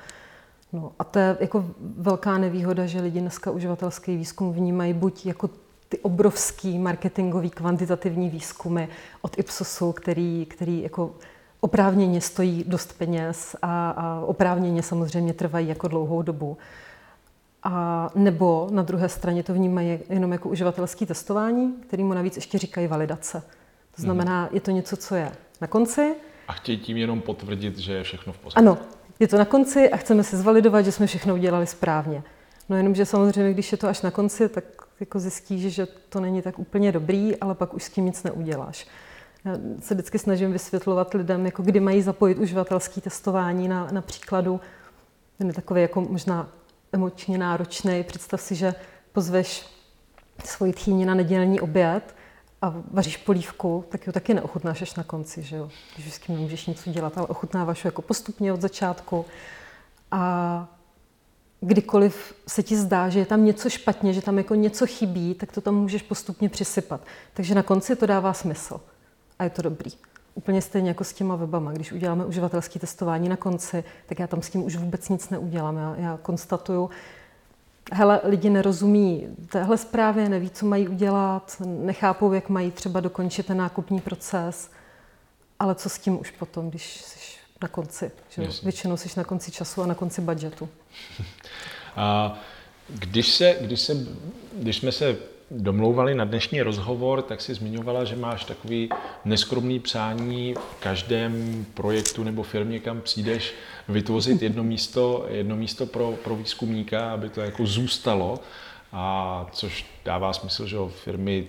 No 0.72 0.92
a 0.98 1.04
to 1.04 1.18
je 1.18 1.36
jako 1.40 1.64
velká 1.80 2.38
nevýhoda, 2.38 2.86
že 2.86 3.00
lidi 3.00 3.20
dneska 3.20 3.50
uživatelský 3.50 4.16
výzkum 4.16 4.52
vnímají 4.52 4.92
buď 4.92 5.26
jako 5.26 5.50
ty 5.88 5.98
obrovský 5.98 6.78
marketingový 6.78 7.50
kvantitativní 7.50 8.30
výzkumy 8.30 8.86
od 9.22 9.38
Ipsosu, 9.38 9.92
který, 9.92 10.46
který 10.46 10.82
jako 10.82 11.14
oprávněně 11.60 12.20
stojí 12.20 12.64
dost 12.66 12.98
peněz 12.98 13.56
a, 13.62 13.90
a 13.90 14.20
oprávněně 14.20 14.82
samozřejmě 14.82 15.32
trvají 15.32 15.68
jako 15.68 15.88
dlouhou 15.88 16.22
dobu. 16.22 16.56
A 17.62 18.10
nebo 18.14 18.68
na 18.70 18.82
druhé 18.82 19.08
straně 19.08 19.42
to 19.42 19.54
vnímají 19.54 19.98
jenom 20.08 20.32
jako 20.32 20.48
uživatelské 20.48 21.06
testování, 21.06 21.74
kterýmu 21.86 22.14
navíc 22.14 22.36
ještě 22.36 22.58
říkají 22.58 22.86
validace. 22.86 23.42
To 23.96 24.02
znamená, 24.02 24.40
mhm. 24.42 24.50
je 24.52 24.60
to 24.60 24.70
něco, 24.70 24.96
co 24.96 25.14
je 25.14 25.32
na 25.60 25.66
konci. 25.66 26.14
A 26.48 26.52
chtějí 26.52 26.78
tím 26.78 26.96
jenom 26.96 27.20
potvrdit, 27.20 27.78
že 27.78 27.92
je 27.92 28.02
všechno 28.02 28.32
v 28.32 28.38
pořádku. 28.38 28.58
Ano, 28.58 28.78
je 29.20 29.28
to 29.28 29.38
na 29.38 29.44
konci 29.44 29.90
a 29.90 29.96
chceme 29.96 30.24
si 30.24 30.36
zvalidovat, 30.36 30.84
že 30.84 30.92
jsme 30.92 31.06
všechno 31.06 31.34
udělali 31.34 31.66
správně. 31.66 32.22
No 32.68 32.76
jenomže 32.76 33.06
samozřejmě, 33.06 33.54
když 33.54 33.72
je 33.72 33.78
to 33.78 33.88
až 33.88 34.02
na 34.02 34.10
konci, 34.10 34.48
tak 34.48 34.64
jako 35.00 35.18
zjistíš, 35.20 35.74
že 35.74 35.86
to 35.86 36.20
není 36.20 36.42
tak 36.42 36.58
úplně 36.58 36.92
dobrý, 36.92 37.36
ale 37.36 37.54
pak 37.54 37.74
už 37.74 37.84
s 37.84 37.90
tím 37.90 38.04
nic 38.04 38.22
neuděláš. 38.22 38.86
Já 39.44 39.52
se 39.80 39.94
vždycky 39.94 40.18
snažím 40.18 40.52
vysvětlovat 40.52 41.14
lidem, 41.14 41.46
jako 41.46 41.62
kdy 41.62 41.80
mají 41.80 42.02
zapojit 42.02 42.38
uživatelské 42.38 43.00
testování 43.00 43.68
na, 43.68 43.88
na 43.92 44.00
příkladu. 44.00 44.60
Ten 45.38 45.46
je 45.46 45.52
takový 45.52 45.82
jako 45.82 46.00
možná 46.00 46.48
emočně 46.92 47.38
náročný. 47.38 48.04
Představ 48.04 48.40
si, 48.40 48.54
že 48.54 48.74
pozveš 49.12 49.66
svoji 50.44 50.72
tchýni 50.72 51.06
na 51.06 51.14
nedělní 51.14 51.60
oběd 51.60 52.15
a 52.62 52.74
vaříš 52.90 53.16
polívku, 53.16 53.84
tak 53.88 54.06
jo 54.06 54.12
taky 54.12 54.34
neochutnáš 54.34 54.82
až 54.82 54.94
na 54.94 55.02
konci, 55.02 55.42
že 55.42 55.56
jo? 55.56 55.70
Když 55.96 56.14
s 56.14 56.18
tím 56.18 56.34
nemůžeš 56.34 56.66
nic 56.66 56.86
udělat, 56.86 57.18
ale 57.18 57.26
ochutnáváš 57.26 57.84
ho 57.84 57.88
jako 57.88 58.02
postupně 58.02 58.52
od 58.52 58.60
začátku. 58.60 59.24
A 60.10 60.68
kdykoliv 61.60 62.34
se 62.48 62.62
ti 62.62 62.76
zdá, 62.76 63.08
že 63.08 63.18
je 63.18 63.26
tam 63.26 63.44
něco 63.44 63.70
špatně, 63.70 64.12
že 64.12 64.22
tam 64.22 64.38
jako 64.38 64.54
něco 64.54 64.86
chybí, 64.86 65.34
tak 65.34 65.52
to 65.52 65.60
tam 65.60 65.74
můžeš 65.74 66.02
postupně 66.02 66.48
přisypat. 66.48 67.00
Takže 67.34 67.54
na 67.54 67.62
konci 67.62 67.96
to 67.96 68.06
dává 68.06 68.32
smysl 68.32 68.80
a 69.38 69.44
je 69.44 69.50
to 69.50 69.62
dobrý. 69.62 69.90
Úplně 70.34 70.62
stejně 70.62 70.88
jako 70.88 71.04
s 71.04 71.12
těma 71.12 71.36
webama. 71.36 71.72
Když 71.72 71.92
uděláme 71.92 72.24
uživatelské 72.24 72.78
testování 72.78 73.28
na 73.28 73.36
konci, 73.36 73.84
tak 74.06 74.18
já 74.18 74.26
tam 74.26 74.42
s 74.42 74.50
tím 74.50 74.64
už 74.64 74.76
vůbec 74.76 75.08
nic 75.08 75.30
neudělám. 75.30 75.76
Já, 75.76 75.94
já 75.96 76.18
konstatuju, 76.22 76.90
hele, 77.92 78.20
lidi 78.24 78.50
nerozumí 78.50 79.26
téhle 79.48 79.78
zprávě, 79.78 80.28
neví, 80.28 80.50
co 80.50 80.66
mají 80.66 80.88
udělat, 80.88 81.62
nechápou, 81.66 82.32
jak 82.32 82.48
mají 82.48 82.70
třeba 82.70 83.00
dokončit 83.00 83.46
ten 83.46 83.56
nákupní 83.56 84.00
proces, 84.00 84.70
ale 85.58 85.74
co 85.74 85.88
s 85.88 85.98
tím 85.98 86.20
už 86.20 86.30
potom, 86.30 86.70
když 86.70 87.00
jsi 87.00 87.18
na 87.62 87.68
konci. 87.68 88.10
Že? 88.30 88.48
Většinou 88.62 88.96
jsi 88.96 89.08
na 89.16 89.24
konci 89.24 89.50
času 89.50 89.82
a 89.82 89.86
na 89.86 89.94
konci 89.94 90.20
budžetu. 90.20 90.68
A 91.96 92.38
když, 92.88 93.34
se, 93.34 93.56
když, 93.60 93.80
se, 93.80 94.06
když 94.52 94.76
jsme 94.76 94.92
se 94.92 95.16
domlouvali 95.50 96.14
na 96.14 96.24
dnešní 96.24 96.62
rozhovor, 96.62 97.22
tak 97.22 97.40
si 97.40 97.54
zmiňovala, 97.54 98.04
že 98.04 98.16
máš 98.16 98.44
takový 98.44 98.88
neskromný 99.24 99.80
přání 99.80 100.54
v 100.54 100.80
každém 100.80 101.66
projektu 101.74 102.24
nebo 102.24 102.42
firmě, 102.42 102.78
kam 102.78 103.00
přijdeš, 103.00 103.54
vytvořit 103.88 104.42
jedno 104.42 104.64
místo, 104.64 105.26
jedno 105.28 105.56
místo 105.56 105.86
pro, 105.86 106.12
pro 106.12 106.36
výzkumníka, 106.36 107.12
aby 107.12 107.28
to 107.28 107.40
jako 107.40 107.66
zůstalo. 107.66 108.40
A 108.92 109.46
což 109.52 109.86
dává 110.04 110.32
smysl, 110.32 110.66
že 110.66 110.76
firmy 111.04 111.46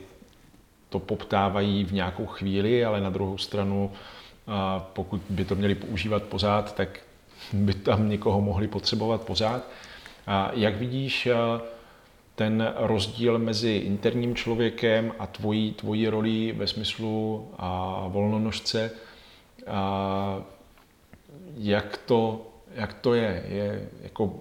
to 0.89 1.00
poptávají 1.00 1.84
v 1.84 1.94
nějakou 1.94 2.25
chvíli, 2.25 2.86
ale 2.86 3.01
na 3.01 3.10
druhou 3.10 3.38
stranu, 3.38 3.92
pokud 4.94 5.22
by 5.30 5.46
to 5.46 5.56
měli 5.56 5.75
používat 5.75 6.24
pořád, 6.24 6.75
tak 6.75 7.00
by 7.54 7.74
tam 7.74 8.10
někoho 8.10 8.42
mohli 8.42 8.68
potřebovat 8.68 9.22
pořád. 9.22 9.68
A 10.27 10.51
jak 10.54 10.75
vidíš, 10.75 11.27
ten 12.38 12.74
rozdíl 12.75 13.39
mezi 13.39 13.72
interním 13.72 14.36
člověkem 14.36 15.13
a 15.20 15.27
tvojí, 15.27 15.74
tvojí 15.74 16.08
roli 16.08 16.51
ve 16.51 16.67
smyslu 16.67 17.50
a 17.58 18.03
volnonožce, 18.08 18.91
a 19.67 20.41
jak, 21.58 21.98
to, 21.98 22.48
jak 22.75 22.94
to 22.94 23.13
je. 23.13 23.44
je 23.48 23.89
jako, 24.01 24.39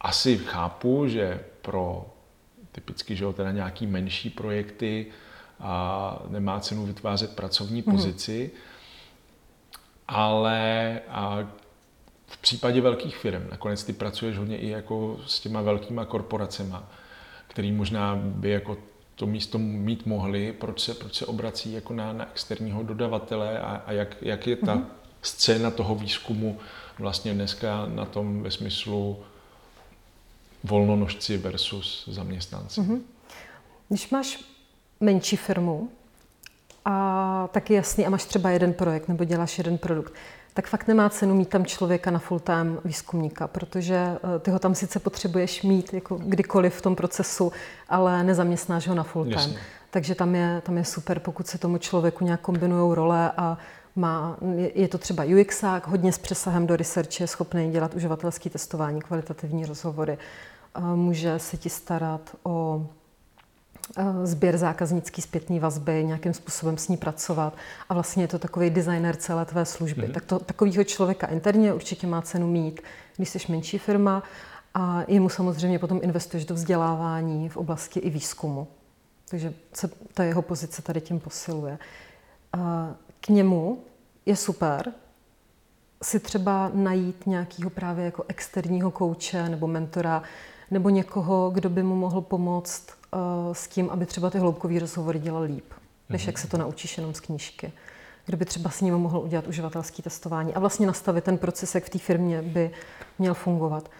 asi 0.00 0.38
chápu, 0.38 1.08
že 1.08 1.40
pro 1.62 2.06
typicky 2.72 3.16
že 3.16 3.24
teda 3.32 3.52
nějaký 3.52 3.86
menší 3.86 4.30
projekty 4.30 5.06
a 5.60 6.22
nemá 6.28 6.60
cenu 6.60 6.86
vytvářet 6.86 7.36
pracovní 7.36 7.82
mm-hmm. 7.82 7.90
pozici, 7.90 8.50
ale 10.08 11.00
a 11.08 11.38
v 12.26 12.38
případě 12.38 12.80
velkých 12.80 13.16
firm, 13.16 13.48
nakonec 13.50 13.84
ty 13.84 13.92
pracuješ 13.92 14.38
hodně 14.38 14.58
i 14.58 14.68
jako 14.68 15.20
s 15.26 15.40
těma 15.40 15.62
velkýma 15.62 16.04
korporacemi, 16.04 16.74
který 17.56 17.72
možná 17.72 18.16
by 18.16 18.50
jako 18.50 18.76
to 19.14 19.26
místo 19.26 19.58
mít 19.58 20.06
mohli, 20.06 20.52
proč 20.52 20.80
se, 20.80 20.94
proč 20.94 21.14
se 21.14 21.26
obrací 21.26 21.72
jako 21.72 21.94
na, 21.94 22.12
na 22.12 22.30
externího 22.30 22.82
dodavatele 22.82 23.58
a, 23.58 23.82
a 23.86 23.92
jak, 23.92 24.16
jak 24.22 24.46
je 24.46 24.56
ta 24.56 24.74
mm-hmm. 24.74 24.84
scéna 25.22 25.70
toho 25.70 25.94
výzkumu 25.94 26.58
vlastně 26.98 27.34
dneska 27.34 27.86
na 27.86 28.04
tom 28.04 28.42
ve 28.42 28.50
smyslu 28.50 29.18
volnonožci 30.64 31.36
versus 31.36 32.08
zaměstnanci. 32.08 32.80
Mm-hmm. 32.80 33.00
Když 33.88 34.10
máš 34.10 34.44
menší 35.00 35.36
firmu, 35.36 35.88
a 36.84 37.48
taky 37.52 37.74
jasný, 37.74 38.06
a 38.06 38.10
máš 38.10 38.24
třeba 38.24 38.50
jeden 38.50 38.72
projekt 38.72 39.08
nebo 39.08 39.24
děláš 39.24 39.58
jeden 39.58 39.78
produkt, 39.78 40.12
tak 40.56 40.66
fakt 40.66 40.88
nemá 40.88 41.08
cenu 41.10 41.34
mít 41.34 41.48
tam 41.48 41.64
člověka 41.64 42.10
na 42.10 42.18
full-time 42.18 42.78
výzkumníka, 42.84 43.48
protože 43.48 43.94
eh, 43.94 44.38
ty 44.38 44.50
ho 44.50 44.58
tam 44.58 44.74
sice 44.74 44.98
potřebuješ 44.98 45.62
mít 45.62 45.94
jako 45.94 46.16
kdykoliv 46.16 46.74
v 46.74 46.82
tom 46.82 46.96
procesu, 46.96 47.52
ale 47.88 48.24
nezaměstnáš 48.24 48.88
ho 48.88 48.94
na 48.94 49.02
full-time. 49.02 49.50
Jasně. 49.50 49.58
Takže 49.90 50.14
tam 50.14 50.34
je, 50.34 50.62
tam 50.64 50.78
je 50.78 50.84
super, 50.84 51.18
pokud 51.20 51.46
se 51.46 51.58
tomu 51.58 51.78
člověku 51.78 52.24
nějak 52.24 52.40
kombinují 52.40 52.94
role 52.94 53.32
a 53.36 53.58
má, 53.96 54.36
je 54.74 54.88
to 54.88 54.98
třeba 54.98 55.24
UXák, 55.24 55.88
hodně 55.88 56.12
s 56.12 56.18
přesahem 56.18 56.66
do 56.66 56.76
research, 56.76 57.20
je 57.20 57.26
schopný 57.26 57.70
dělat 57.70 57.94
uživatelské 57.94 58.50
testování, 58.50 59.00
kvalitativní 59.00 59.66
rozhovory, 59.66 60.18
může 60.94 61.38
se 61.38 61.56
ti 61.56 61.70
starat 61.70 62.36
o 62.42 62.86
Eh, 62.86 62.95
sběr 64.24 64.58
zákaznický 64.58 65.22
zpětný 65.22 65.60
vazby, 65.60 66.04
nějakým 66.04 66.34
způsobem 66.34 66.78
s 66.78 66.88
ní 66.88 66.96
pracovat 66.96 67.56
a 67.88 67.94
vlastně 67.94 68.22
je 68.22 68.28
to 68.28 68.38
takový 68.38 68.70
designer 68.70 69.16
celé 69.16 69.44
tvé 69.44 69.64
služby. 69.64 70.02
Mm-hmm. 70.02 70.12
Tak 70.12 70.24
to, 70.24 70.38
takového 70.38 70.84
člověka 70.84 71.26
interně 71.26 71.72
určitě 71.72 72.06
má 72.06 72.22
cenu 72.22 72.46
mít, 72.46 72.80
když 73.16 73.28
jsi 73.28 73.38
menší 73.48 73.78
firma 73.78 74.22
a 74.74 75.02
jemu 75.08 75.28
samozřejmě 75.28 75.78
potom 75.78 76.00
investuješ 76.02 76.44
do 76.44 76.54
vzdělávání 76.54 77.48
v 77.48 77.56
oblasti 77.56 78.00
i 78.00 78.10
výzkumu. 78.10 78.68
Takže 79.28 79.54
se 79.72 79.90
ta 80.14 80.24
jeho 80.24 80.42
pozice 80.42 80.82
tady 80.82 81.00
tím 81.00 81.20
posiluje. 81.20 81.78
A 82.52 82.90
k 83.20 83.28
němu 83.28 83.78
je 84.26 84.36
super 84.36 84.92
si 86.02 86.20
třeba 86.20 86.70
najít 86.74 87.26
nějakého 87.26 87.70
právě 87.70 88.04
jako 88.04 88.24
externího 88.28 88.90
kouče 88.90 89.48
nebo 89.48 89.66
mentora, 89.66 90.22
nebo 90.70 90.88
někoho, 90.88 91.50
kdo 91.50 91.70
by 91.70 91.82
mu 91.82 91.96
mohl 91.96 92.20
pomoct 92.20 92.86
uh, 93.14 93.20
s 93.52 93.68
tím, 93.68 93.90
aby 93.90 94.06
třeba 94.06 94.30
ty 94.30 94.38
hloubkové 94.38 94.78
rozhovory 94.78 95.18
dělal 95.18 95.42
líp, 95.42 95.64
než 96.08 96.22
mm-hmm. 96.22 96.26
jak 96.26 96.38
se 96.38 96.48
to 96.48 96.58
naučíš 96.58 96.98
jenom 96.98 97.14
z 97.14 97.20
knížky. 97.20 97.72
Kdo 98.26 98.36
by 98.36 98.44
třeba 98.44 98.70
s 98.70 98.80
ním 98.80 98.94
mohl 98.94 99.18
udělat 99.18 99.46
uživatelské 99.46 100.02
testování 100.02 100.54
a 100.54 100.60
vlastně 100.60 100.86
nastavit 100.86 101.24
ten 101.24 101.38
proces, 101.38 101.74
jak 101.74 101.84
v 101.84 101.90
té 101.90 101.98
firmě 101.98 102.42
by 102.42 102.70
měl 103.18 103.34
fungovat. 103.34 103.90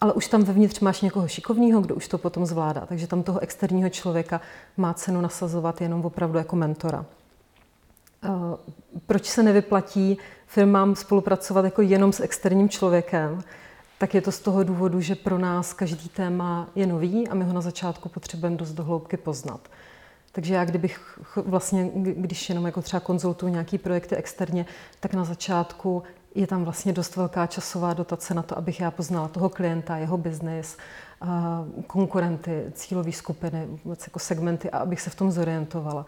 Ale 0.00 0.12
už 0.12 0.28
tam 0.28 0.44
vevnitř 0.44 0.80
máš 0.80 1.00
někoho 1.00 1.28
šikovného, 1.28 1.80
kdo 1.80 1.94
už 1.94 2.08
to 2.08 2.18
potom 2.18 2.46
zvládá. 2.46 2.86
Takže 2.86 3.06
tam 3.06 3.22
toho 3.22 3.40
externího 3.40 3.88
člověka 3.88 4.40
má 4.76 4.94
cenu 4.94 5.20
nasazovat 5.20 5.80
jenom 5.80 6.04
opravdu 6.04 6.38
jako 6.38 6.56
mentora. 6.56 7.06
Uh, 8.28 8.54
proč 9.06 9.26
se 9.26 9.42
nevyplatí 9.42 10.18
firmám 10.46 10.94
spolupracovat 10.94 11.64
jako 11.64 11.82
jenom 11.82 12.12
s 12.12 12.20
externím 12.20 12.68
člověkem? 12.68 13.42
Tak 13.98 14.14
je 14.14 14.20
to 14.20 14.32
z 14.32 14.40
toho 14.40 14.64
důvodu, 14.64 15.00
že 15.00 15.14
pro 15.14 15.38
nás 15.38 15.72
každý 15.72 16.08
téma 16.08 16.68
je 16.74 16.86
nový 16.86 17.28
a 17.28 17.34
my 17.34 17.44
ho 17.44 17.52
na 17.52 17.60
začátku 17.60 18.08
potřebujeme 18.08 18.56
dost 18.56 18.72
dohloubky 18.72 19.16
poznat. 19.16 19.68
Takže 20.32 20.54
já 20.54 20.64
kdybych 20.64 21.18
vlastně, 21.36 21.90
když 21.94 22.48
jenom 22.48 22.66
jako 22.66 22.82
třeba 22.82 23.00
konzultuju 23.00 23.52
nějaký 23.52 23.78
projekty 23.78 24.16
externě, 24.16 24.66
tak 25.00 25.14
na 25.14 25.24
začátku 25.24 26.02
je 26.34 26.46
tam 26.46 26.64
vlastně 26.64 26.92
dost 26.92 27.16
velká 27.16 27.46
časová 27.46 27.94
dotace 27.94 28.34
na 28.34 28.42
to, 28.42 28.58
abych 28.58 28.80
já 28.80 28.90
poznala 28.90 29.28
toho 29.28 29.48
klienta, 29.48 29.96
jeho 29.96 30.18
biznis, 30.18 30.76
konkurenty, 31.86 32.64
cílové 32.72 33.12
skupiny, 33.12 33.66
vůbec 33.84 34.06
jako 34.06 34.18
segmenty 34.18 34.70
a 34.70 34.78
abych 34.78 35.00
se 35.00 35.10
v 35.10 35.14
tom 35.14 35.30
zorientovala. 35.30 36.06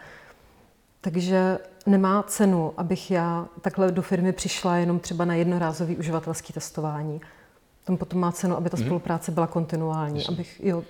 Takže 1.01 1.59
nemá 1.87 2.23
cenu, 2.23 2.73
abych 2.77 3.11
já 3.11 3.47
takhle 3.61 3.93
do 3.93 4.03
firmy 4.03 4.33
přišla 4.33 4.77
jenom 4.77 4.99
třeba 4.99 5.25
na 5.25 5.35
jednorázový 5.35 5.97
uživatelský 5.97 6.53
testování 6.53 7.21
tam 7.87 7.97
potom 7.97 8.21
má 8.21 8.33
cenu, 8.33 8.57
aby 8.57 8.71
ta 8.71 8.77
mhm. 8.77 8.87
spolupráce 8.87 9.33
byla 9.33 9.47
kontinuální. 9.47 10.15
Myslím. 10.15 10.35
Abych, 10.35 10.61
jo, 10.65 10.85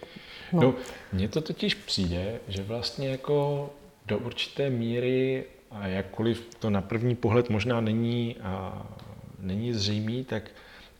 no. 0.52 0.60
no. 0.60 0.74
Mně 1.12 1.28
to 1.28 1.40
totiž 1.40 1.74
přijde, 1.74 2.40
že 2.48 2.62
vlastně 2.62 3.08
jako 3.08 3.70
do 4.06 4.18
určité 4.18 4.70
míry, 4.70 5.44
a 5.70 5.86
jakkoliv 5.86 6.48
to 6.58 6.70
na 6.70 6.80
první 6.80 7.14
pohled 7.14 7.50
možná 7.50 7.80
není, 7.80 8.36
a, 8.42 8.86
není 9.38 9.72
zřejmý, 9.72 10.24
tak 10.24 10.50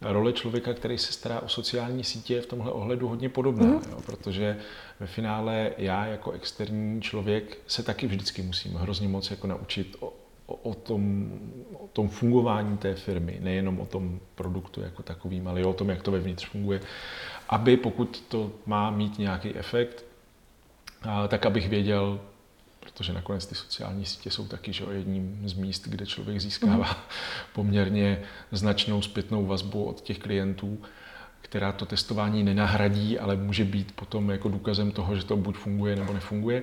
role 0.01 0.33
člověka, 0.33 0.75
který 0.75 0.99
se 0.99 1.13
stará 1.13 1.41
o 1.41 1.49
sociální 1.49 2.05
sítě, 2.05 2.35
je 2.35 2.43
v 2.43 2.47
tomhle 2.47 2.73
ohledu 2.73 3.09
hodně 3.09 3.29
podobná, 3.29 3.67
mm. 3.67 3.83
jo, 3.91 4.01
protože 4.07 4.59
ve 5.01 5.07
finále 5.07 5.73
já 5.79 6.07
jako 6.07 6.31
externí 6.31 7.03
člověk 7.03 7.59
se 7.67 7.83
taky 7.83 8.07
vždycky 8.07 8.43
musím 8.43 8.75
hrozně 8.75 9.09
moc 9.09 9.31
jako 9.31 9.47
naučit 9.47 9.97
o, 10.01 10.13
o, 10.47 10.75
tom, 10.75 11.31
o 11.75 11.89
tom 11.89 12.09
fungování 12.09 12.79
té 12.79 12.95
firmy, 12.95 13.39
nejenom 13.43 13.81
o 13.81 13.87
tom 13.87 14.21
produktu 14.35 14.81
jako 14.81 15.03
takovým, 15.03 15.49
ale 15.49 15.61
i 15.61 15.65
o 15.65 15.73
tom, 15.73 15.91
jak 15.91 16.03
to 16.03 16.11
vevnitř 16.11 16.47
funguje, 16.47 16.81
aby 17.49 17.77
pokud 17.77 18.25
to 18.29 18.53
má 18.67 18.91
mít 18.91 19.19
nějaký 19.19 19.55
efekt, 19.55 20.05
tak 21.29 21.47
abych 21.47 21.69
věděl, 21.69 22.21
protože 22.81 23.13
nakonec 23.13 23.47
ty 23.47 23.55
sociální 23.55 24.05
sítě 24.05 24.31
jsou 24.31 24.47
taky 24.49 24.73
že, 24.73 24.85
jedním 24.93 25.49
z 25.49 25.53
míst, 25.53 25.89
kde 25.89 26.07
člověk 26.07 26.41
získává 26.41 26.77
mm. 26.77 26.95
poměrně 27.53 28.23
značnou 28.53 29.03
zpětnou 29.03 29.47
vazbu 29.47 29.85
od 29.85 30.01
těch 30.01 30.19
klientů, 30.19 30.79
která 31.41 31.73
to 31.73 31.87
testování 31.87 32.43
nenahradí, 32.43 33.19
ale 33.19 33.37
může 33.37 33.65
být 33.65 33.93
potom 33.93 34.31
jako 34.31 34.49
důkazem 34.49 34.91
toho, 34.91 35.17
že 35.17 35.25
to 35.25 35.37
buď 35.37 35.57
funguje 35.57 35.97
nebo 35.97 36.13
nefunguje. 36.13 36.63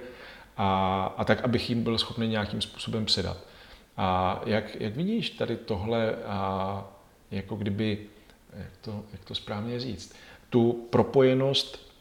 A, 0.58 1.06
a 1.18 1.24
tak, 1.24 1.44
abych 1.44 1.70
jim 1.70 1.84
byl 1.84 1.98
schopný 1.98 2.28
nějakým 2.28 2.62
způsobem 2.62 3.06
předat. 3.06 3.53
A 3.98 4.42
jak, 4.46 4.76
jak 4.76 4.96
vidíš 4.96 5.30
tady 5.30 5.58
tohle, 5.58 6.16
a 6.16 6.86
jako 7.32 7.56
kdyby, 7.56 8.08
jak 8.54 8.78
to, 8.82 9.04
jak 9.12 9.26
to 9.26 9.36
správně 9.36 9.80
říct, 9.80 10.16
tu 10.50 10.88
propojenost 10.90 11.94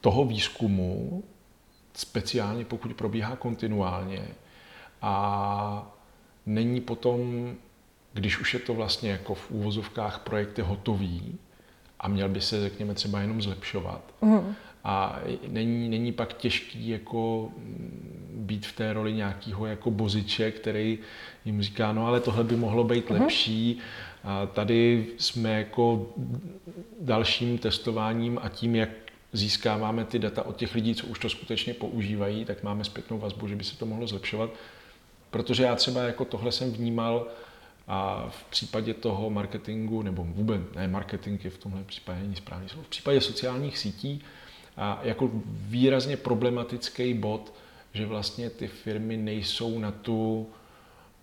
toho 0.00 0.24
výzkumu, 0.24 1.24
speciálně 1.94 2.64
pokud 2.64 2.94
probíhá 2.94 3.36
kontinuálně 3.36 4.28
a 5.02 5.96
není 6.46 6.80
potom, 6.80 7.50
když 8.12 8.40
už 8.40 8.54
je 8.54 8.60
to 8.60 8.74
vlastně 8.74 9.10
jako 9.10 9.34
v 9.34 9.50
úvozovkách 9.50 10.18
projekty 10.18 10.62
hotový 10.62 11.38
a 12.00 12.08
měl 12.08 12.28
by 12.28 12.40
se, 12.40 12.60
řekněme, 12.60 12.94
třeba 12.94 13.20
jenom 13.20 13.42
zlepšovat, 13.42 14.14
mm. 14.22 14.54
A 14.84 15.20
není, 15.48 15.88
není 15.88 16.12
pak 16.12 16.32
těžký 16.32 16.88
jako 16.88 17.50
být 18.34 18.66
v 18.66 18.76
té 18.76 18.92
roli 18.92 19.12
nějakého 19.12 19.66
jako 19.66 19.90
boziče, 19.90 20.50
který 20.50 20.98
jim 21.44 21.62
říká, 21.62 21.92
no 21.92 22.06
ale 22.06 22.20
tohle 22.20 22.44
by 22.44 22.56
mohlo 22.56 22.84
být 22.84 23.08
uh-huh. 23.08 23.20
lepší. 23.20 23.78
A 24.24 24.46
tady 24.46 25.06
jsme 25.18 25.58
jako 25.58 26.06
dalším 27.00 27.58
testováním 27.58 28.38
a 28.42 28.48
tím, 28.48 28.76
jak 28.76 28.88
získáváme 29.32 30.04
ty 30.04 30.18
data 30.18 30.42
od 30.42 30.56
těch 30.56 30.74
lidí, 30.74 30.94
co 30.94 31.06
už 31.06 31.18
to 31.18 31.28
skutečně 31.28 31.74
používají, 31.74 32.44
tak 32.44 32.62
máme 32.62 32.84
zpětnou 32.84 33.18
vazbu, 33.18 33.48
že 33.48 33.56
by 33.56 33.64
se 33.64 33.76
to 33.76 33.86
mohlo 33.86 34.06
zlepšovat. 34.06 34.50
Protože 35.30 35.62
já 35.62 35.76
třeba 35.76 36.02
jako 36.02 36.24
tohle 36.24 36.52
jsem 36.52 36.72
vnímal 36.72 37.26
a 37.88 38.26
v 38.30 38.44
případě 38.44 38.94
toho 38.94 39.30
marketingu, 39.30 40.02
nebo 40.02 40.24
vůbec 40.24 40.60
ne 40.76 40.88
marketing 40.88 41.44
je 41.44 41.50
v 41.50 41.58
tomhle 41.58 41.84
případě 41.84 42.20
není 42.20 42.36
správný 42.36 42.68
slovo, 42.68 42.84
v 42.84 42.88
případě 42.88 43.20
sociálních 43.20 43.78
sítí, 43.78 44.22
a 44.80 45.00
jako 45.02 45.30
výrazně 45.44 46.16
problematický 46.16 47.14
bod, 47.14 47.54
že 47.92 48.06
vlastně 48.06 48.50
ty 48.50 48.68
firmy 48.68 49.16
nejsou 49.16 49.78
na 49.78 49.90
tu, 49.90 50.46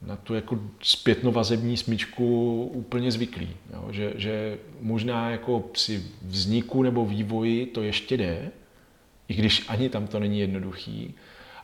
na 0.02 0.16
tu 0.16 0.36
jako 0.36 0.60
zpětnovazební 0.82 1.78
smyčku 1.78 2.64
úplně 2.74 3.12
zvyklí. 3.12 3.50
Jo? 3.74 3.88
Že, 3.92 4.14
že 4.16 4.58
možná 4.82 5.30
jako 5.30 5.60
při 5.60 6.04
vzniku 6.22 6.84
nebo 6.84 7.06
vývoji 7.06 7.66
to 7.66 7.84
ještě 7.84 8.18
jde, 8.18 8.52
i 9.28 9.34
když 9.34 9.66
ani 9.70 9.90
tam 9.90 10.08
to 10.08 10.20
není 10.20 10.40
jednoduchý, 10.40 11.14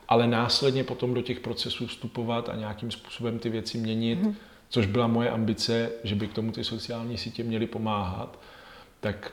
ale 0.07 0.27
následně 0.27 0.83
potom 0.83 1.13
do 1.13 1.21
těch 1.21 1.39
procesů 1.39 1.87
vstupovat 1.87 2.49
a 2.49 2.55
nějakým 2.55 2.91
způsobem 2.91 3.39
ty 3.39 3.49
věci 3.49 3.77
měnit, 3.77 4.23
mm. 4.23 4.35
což 4.69 4.85
byla 4.85 5.07
moje 5.07 5.29
ambice, 5.29 5.91
že 6.03 6.15
by 6.15 6.27
k 6.27 6.33
tomu 6.33 6.51
ty 6.51 6.63
sociální 6.63 7.17
sítě 7.17 7.43
měly 7.43 7.67
pomáhat, 7.67 8.39
tak 8.99 9.31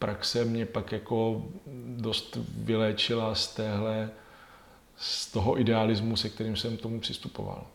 praxe 0.00 0.44
mě 0.44 0.66
pak 0.66 0.92
jako 0.92 1.44
dost 1.96 2.38
vyléčila 2.54 3.34
z 3.34 3.54
téhle, 3.54 4.10
z 4.96 5.32
toho 5.32 5.60
idealismu, 5.60 6.16
se 6.16 6.28
kterým 6.28 6.56
jsem 6.56 6.76
tomu 6.76 7.00
přistupoval. 7.00 7.66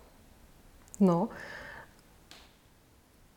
No, 1.00 1.30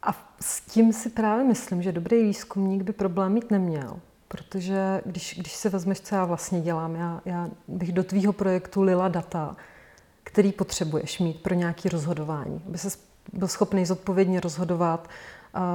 a 0.02 0.34
s 0.40 0.60
tím 0.60 0.92
si 0.92 1.10
právě 1.10 1.44
myslím, 1.44 1.82
že 1.82 1.92
dobrý 1.92 2.22
výzkumník 2.22 2.82
by 2.82 2.92
problém 2.92 3.32
mít 3.32 3.50
neměl. 3.50 4.00
Protože 4.28 5.00
když, 5.04 5.34
když 5.38 5.52
si 5.52 5.68
vezmeš, 5.68 6.00
co 6.00 6.14
já 6.14 6.24
vlastně 6.24 6.60
dělám, 6.60 6.96
já, 6.96 7.20
já 7.24 7.48
bych 7.68 7.92
do 7.92 8.04
tvýho 8.04 8.32
projektu 8.32 8.82
lila 8.82 9.08
data, 9.08 9.56
který 10.24 10.52
potřebuješ 10.52 11.18
mít 11.18 11.42
pro 11.42 11.54
nějaké 11.54 11.88
rozhodování, 11.88 12.62
aby 12.66 12.78
se 12.78 12.98
byl 13.32 13.48
schopný 13.48 13.86
zodpovědně 13.86 14.40
rozhodovat, 14.40 15.08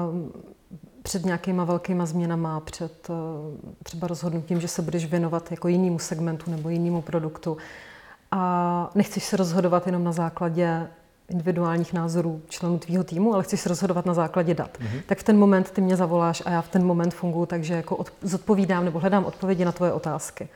um, 0.09 0.33
před 1.03 1.25
nějakýma 1.25 1.63
velkýma 1.63 2.05
změnama, 2.05 2.59
před 2.59 3.09
uh, 3.09 3.15
třeba 3.83 4.07
rozhodnutím, 4.07 4.61
že 4.61 4.67
se 4.67 4.81
budeš 4.81 5.05
věnovat 5.05 5.51
jako 5.51 5.67
jinému 5.67 5.99
segmentu 5.99 6.51
nebo 6.51 6.69
jinému 6.69 7.01
produktu. 7.01 7.57
A 8.31 8.91
nechceš 8.95 9.23
se 9.23 9.37
rozhodovat 9.37 9.85
jenom 9.85 10.03
na 10.03 10.11
základě 10.11 10.87
individuálních 11.29 11.93
názorů 11.93 12.41
členů 12.49 12.79
tvýho 12.79 13.03
týmu, 13.03 13.33
ale 13.33 13.43
chceš 13.43 13.59
se 13.59 13.69
rozhodovat 13.69 14.05
na 14.05 14.13
základě 14.13 14.53
dat. 14.53 14.77
Mm-hmm. 14.77 15.01
Tak 15.05 15.19
v 15.19 15.23
ten 15.23 15.37
moment 15.37 15.71
ty 15.71 15.81
mě 15.81 15.95
zavoláš 15.95 16.43
a 16.45 16.49
já 16.49 16.61
v 16.61 16.69
ten 16.69 16.85
moment 16.85 17.13
funguji, 17.13 17.45
takže 17.45 17.73
jako 17.73 17.95
od, 17.95 18.13
zodpovídám 18.21 18.85
nebo 18.85 18.99
hledám 18.99 19.25
odpovědi 19.25 19.65
na 19.65 19.71
tvoje 19.71 19.93
otázky. 19.93 20.49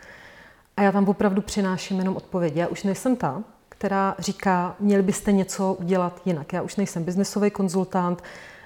A 0.78 0.82
já 0.82 0.92
tam 0.92 1.10
opravdu 1.10 1.42
přináším 1.42 2.00
jenom 2.00 2.16
odpovědi. 2.16 2.60
Já 2.60 2.68
už 2.68 2.84
nejsem 2.84 3.16
ta, 3.16 3.44
která 3.70 4.16
říká, 4.20 4.76
měli 4.80 5.04
byste 5.04 5.32
něco 5.32 5.74
udělat 5.74 6.22
jinak. 6.26 6.54
Já 6.54 6.62
už 6.62 6.76
nejsem 6.76 7.04
biznesový 7.04 7.52
konzultant, 7.52 8.24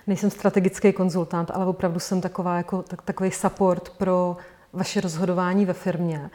nejsem 0.08 0.32
strategický 0.32 0.94
konzultant, 0.94 1.52
ale 1.54 1.66
opravdu 1.66 2.00
jsem 2.00 2.22
taková 2.22 2.58
jako, 2.58 2.82
tak, 2.82 3.02
takový 3.02 3.32
support 3.32 3.90
pro 3.90 4.38
vaše 4.74 5.02
rozhodování 5.02 5.66
ve 5.66 5.74
firmě. 5.74 6.30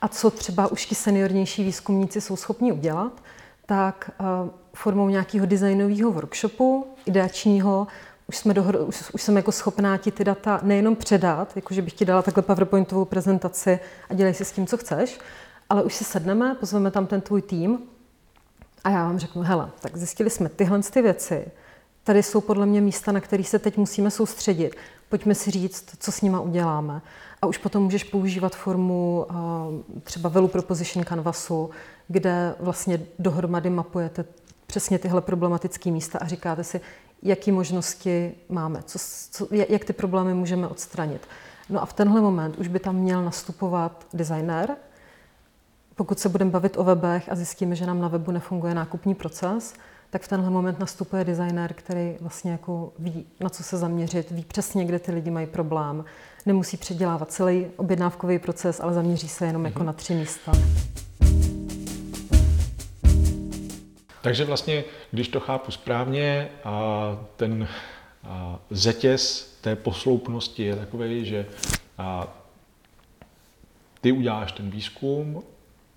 A 0.00 0.08
co 0.08 0.30
třeba 0.30 0.66
už 0.66 0.86
ti 0.86 0.94
seniornější 0.94 1.64
výzkumníci 1.64 2.20
jsou 2.20 2.36
schopni 2.36 2.72
udělat, 2.72 3.22
tak 3.66 4.10
uh, 4.20 4.50
formou 4.74 5.08
nějakého 5.08 5.46
designového 5.46 6.12
workshopu, 6.12 6.86
ideačního, 7.06 7.86
už, 8.26 8.36
jsme 8.36 8.54
dohod, 8.54 8.74
už, 8.74 9.10
už 9.12 9.22
jsem 9.22 9.36
jako 9.36 9.52
schopná 9.52 9.96
ti 9.96 10.10
ty 10.10 10.24
data 10.24 10.60
nejenom 10.62 10.96
předat, 10.96 11.56
jako 11.56 11.74
že 11.74 11.82
bych 11.82 11.92
ti 11.92 12.04
dala 12.04 12.22
takhle 12.22 12.42
PowerPointovou 12.42 13.04
prezentaci 13.04 13.80
a 14.10 14.14
dělej 14.14 14.34
si 14.34 14.44
s 14.44 14.52
tím, 14.52 14.66
co 14.66 14.76
chceš, 14.76 15.20
ale 15.70 15.82
už 15.82 15.94
si 15.94 16.04
sedneme, 16.04 16.54
pozveme 16.54 16.90
tam 16.90 17.06
ten 17.06 17.20
tvůj 17.20 17.42
tým 17.42 17.78
a 18.84 18.90
já 18.90 19.04
vám 19.04 19.18
řeknu, 19.18 19.42
hele, 19.42 19.70
tak 19.80 19.96
zjistili 19.96 20.30
jsme 20.30 20.48
tyhle 20.48 20.80
ty 20.82 21.02
věci, 21.02 21.46
tady 22.04 22.22
jsou 22.22 22.40
podle 22.40 22.66
mě 22.66 22.80
místa, 22.80 23.12
na 23.12 23.20
kterých 23.20 23.48
se 23.48 23.58
teď 23.58 23.76
musíme 23.76 24.10
soustředit. 24.10 24.76
Pojďme 25.08 25.34
si 25.34 25.50
říct, 25.50 25.96
co 25.98 26.12
s 26.12 26.22
nima 26.22 26.40
uděláme. 26.40 27.02
A 27.42 27.46
už 27.46 27.58
potom 27.58 27.82
můžeš 27.82 28.04
používat 28.04 28.56
formu 28.56 29.26
třeba 30.02 30.28
Value 30.28 30.48
Proposition 30.48 31.04
Canvasu, 31.04 31.70
kde 32.08 32.54
vlastně 32.60 33.00
dohromady 33.18 33.70
mapujete 33.70 34.24
přesně 34.66 34.98
tyhle 34.98 35.20
problematické 35.20 35.90
místa 35.90 36.18
a 36.18 36.26
říkáte 36.26 36.64
si, 36.64 36.80
jaké 37.22 37.52
možnosti 37.52 38.34
máme, 38.48 38.82
co, 38.82 38.98
co, 39.30 39.48
jak 39.50 39.84
ty 39.84 39.92
problémy 39.92 40.34
můžeme 40.34 40.68
odstranit. 40.68 41.28
No 41.70 41.82
a 41.82 41.86
v 41.86 41.92
tenhle 41.92 42.20
moment 42.20 42.58
už 42.58 42.68
by 42.68 42.78
tam 42.78 42.96
měl 42.96 43.24
nastupovat 43.24 44.06
designer. 44.14 44.76
Pokud 45.94 46.18
se 46.18 46.28
budeme 46.28 46.50
bavit 46.50 46.78
o 46.78 46.84
webech 46.84 47.32
a 47.32 47.34
zjistíme, 47.34 47.74
že 47.76 47.86
nám 47.86 48.00
na 48.00 48.08
webu 48.08 48.30
nefunguje 48.30 48.74
nákupní 48.74 49.14
proces, 49.14 49.74
tak 50.12 50.22
v 50.22 50.28
tenhle 50.28 50.50
moment 50.50 50.78
nastupuje 50.78 51.24
designer, 51.24 51.72
který 51.72 52.16
vlastně 52.20 52.52
jako 52.52 52.92
ví, 52.98 53.26
na 53.40 53.48
co 53.48 53.62
se 53.62 53.76
zaměřit, 53.76 54.30
ví 54.30 54.44
přesně, 54.44 54.84
kde 54.84 54.98
ty 54.98 55.12
lidi 55.12 55.30
mají 55.30 55.46
problém. 55.46 56.04
Nemusí 56.46 56.76
předělávat 56.76 57.32
celý 57.32 57.66
objednávkový 57.76 58.38
proces, 58.38 58.80
ale 58.80 58.94
zaměří 58.94 59.28
se 59.28 59.46
jenom 59.46 59.62
mm-hmm. 59.62 59.66
jako 59.66 59.78
mhm. 59.78 59.86
na 59.86 59.92
tři 59.92 60.14
místa. 60.14 60.52
Takže 64.22 64.44
vlastně, 64.44 64.84
když 65.10 65.28
to 65.28 65.40
chápu 65.40 65.70
správně, 65.70 66.48
a 66.64 67.18
ten 67.36 67.68
a 68.24 68.58
zetěz 68.70 69.52
té 69.60 69.76
posloupnosti 69.76 70.62
je 70.62 70.76
takový, 70.76 71.24
že 71.24 71.46
a 71.98 72.26
ty 74.00 74.12
uděláš 74.12 74.52
ten 74.52 74.70
výzkum, 74.70 75.42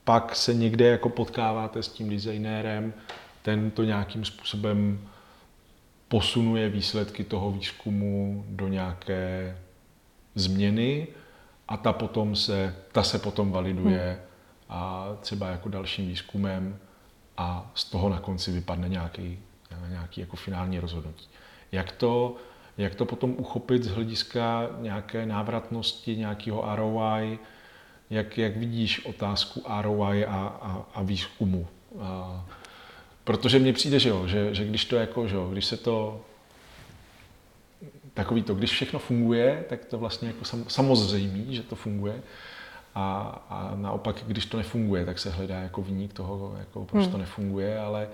pak 0.04 0.36
se 0.36 0.54
někde 0.54 0.86
jako 0.86 1.10
potkáváte 1.10 1.84
s 1.84 1.88
tím 1.88 2.10
designérem, 2.10 2.94
ten 3.46 3.72
to 3.72 3.84
nějakým 3.84 4.26
způsobem 4.26 5.08
posunuje 6.08 6.70
výsledky 6.70 7.24
toho 7.24 7.52
výzkumu 7.52 8.46
do 8.50 8.68
nějaké 8.68 9.58
změny 10.36 11.08
a 11.68 11.78
ta 11.78 11.94
potom 11.94 12.36
se, 12.36 12.76
ta 12.92 13.04
se 13.04 13.20
potom 13.20 13.52
validuje 13.52 14.08
hmm. 14.10 14.22
a 14.70 15.10
třeba 15.22 15.48
jako 15.50 15.70
dalším 15.70 16.08
výzkumem 16.08 16.78
a 17.38 17.72
z 17.76 17.84
toho 17.84 18.10
na 18.10 18.20
konci 18.20 18.52
vypadne 18.52 18.90
nějaký, 18.90 19.40
nějaký 19.90 20.22
jako 20.22 20.36
finální 20.36 20.80
rozhodnutí. 20.80 21.28
Jak 21.72 21.92
to, 21.92 22.36
jak 22.78 22.96
to 22.96 23.06
potom 23.06 23.36
uchopit 23.38 23.84
z 23.84 23.88
hlediska 23.88 24.70
nějaké 24.80 25.26
návratnosti, 25.26 26.18
nějakého 26.18 26.76
ROI, 26.76 27.40
jak, 28.10 28.38
jak 28.38 28.58
vidíš 28.58 29.06
otázku 29.06 29.64
ROI 29.82 30.26
a, 30.26 30.36
a, 30.62 30.86
a 30.94 31.02
výzkumu? 31.02 31.68
A, 32.02 32.46
protože 33.26 33.60
mně 33.60 33.74
přijde, 33.74 34.00
že, 34.00 34.10
jo, 34.10 34.28
že, 34.28 34.56
že 34.56 34.66
když 34.66 34.86
to 34.86 34.96
jako, 34.96 35.28
že 35.28 35.36
jo, 35.36 35.50
když 35.52 35.66
se 35.66 35.78
to 35.78 36.22
takový 38.14 38.44
to, 38.44 38.56
když 38.56 38.72
všechno 38.72 39.00
funguje, 39.00 39.66
tak 39.70 39.86
to 39.86 39.98
vlastně 39.98 40.28
jako 40.28 40.46
sam, 40.46 40.66
samozřejmý, 40.68 41.56
že 41.56 41.64
to 41.64 41.76
funguje, 41.76 42.22
a, 42.96 43.20
a 43.50 43.76
naopak, 43.76 44.24
když 44.28 44.46
to 44.46 44.58
nefunguje, 44.58 45.06
tak 45.06 45.20
se 45.20 45.30
hledá 45.30 45.60
jako 45.60 45.82
vyník 45.82 46.14
toho, 46.14 46.56
jako 46.60 46.86
proč 46.86 47.04
hmm. 47.04 47.12
to 47.12 47.18
nefunguje, 47.18 47.80
ale 47.80 48.10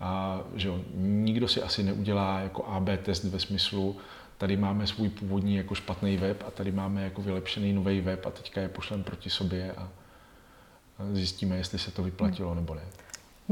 a, 0.00 0.40
že 0.54 0.68
jo, 0.68 0.80
nikdo 0.94 1.48
si 1.48 1.62
asi 1.62 1.82
neudělá 1.82 2.40
jako 2.40 2.64
AB 2.64 2.88
test 3.02 3.24
ve 3.24 3.38
smyslu, 3.38 3.96
tady 4.38 4.56
máme 4.56 4.86
svůj 4.86 5.08
původní 5.08 5.56
jako 5.56 5.74
špatný 5.74 6.16
web 6.16 6.44
a 6.46 6.50
tady 6.50 6.72
máme 6.72 7.04
jako 7.04 7.22
vylepšený 7.22 7.72
nový 7.72 8.00
web 8.00 8.26
a 8.26 8.30
teďka 8.30 8.60
je 8.60 8.68
pošlem 8.68 9.02
proti 9.02 9.30
sobě 9.30 9.72
a, 9.72 9.82
a 10.98 11.02
zjistíme, 11.12 11.56
jestli 11.56 11.78
se 11.78 11.90
to 11.90 12.02
vyplatilo 12.02 12.48
hmm. 12.48 12.58
nebo 12.58 12.74
ne. 12.74 12.82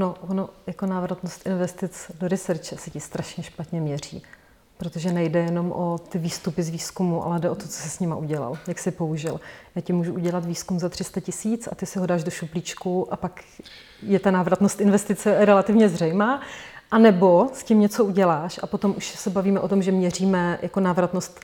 No, 0.01 0.15
ono 0.21 0.49
jako 0.67 0.87
návratnost 0.87 1.47
investic 1.47 2.11
do 2.21 2.29
researche 2.29 2.77
se 2.77 2.91
ti 2.91 3.01
strašně 3.01 3.43
špatně 3.43 3.81
měří 3.81 4.23
protože 4.81 5.13
nejde 5.13 5.41
jenom 5.41 5.73
o 5.73 5.99
ty 5.99 6.19
výstupy 6.19 6.63
z 6.63 6.69
výzkumu, 6.69 7.25
ale 7.25 7.41
jde 7.41 7.51
o 7.51 7.55
to, 7.55 7.63
co 7.63 7.73
se 7.73 7.89
s 7.89 8.01
nima 8.01 8.17
udělal, 8.17 8.59
jak 8.69 8.79
si 8.79 8.91
použil. 8.91 9.41
Já 9.75 9.83
ti 9.83 9.93
můžu 9.93 10.15
udělat 10.15 10.45
výzkum 10.45 10.79
za 10.79 10.89
300 10.89 11.21
tisíc 11.21 11.69
a 11.73 11.75
ty 11.75 11.87
si 11.87 11.99
ho 11.99 12.07
dáš 12.07 12.25
do 12.25 12.31
šuplíčku 12.31 13.13
a 13.13 13.17
pak 13.17 13.41
je 14.03 14.19
ta 14.19 14.31
návratnost 14.31 14.81
investice 14.81 15.45
relativně 15.45 15.89
zřejmá. 15.89 16.41
A 16.91 16.99
nebo 16.99 17.51
s 17.53 17.65
tím 17.65 17.81
něco 17.81 18.05
uděláš 18.05 18.61
a 18.63 18.67
potom 18.67 18.95
už 18.97 19.09
se 19.09 19.31
bavíme 19.31 19.61
o 19.61 19.69
tom, 19.69 19.83
že 19.83 19.93
měříme 19.93 20.59
jako 20.63 20.81
návratnost 20.81 21.41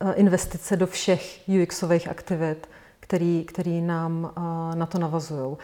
eh, 0.00 0.12
investice 0.12 0.76
do 0.76 0.86
všech 0.86 1.40
UXových 1.62 2.08
aktivit, 2.08 2.68
který, 3.00 3.44
který 3.44 3.80
nám 3.80 4.30
eh, 4.36 4.76
na 4.76 4.86
to 4.86 4.98
navazují. 4.98 5.56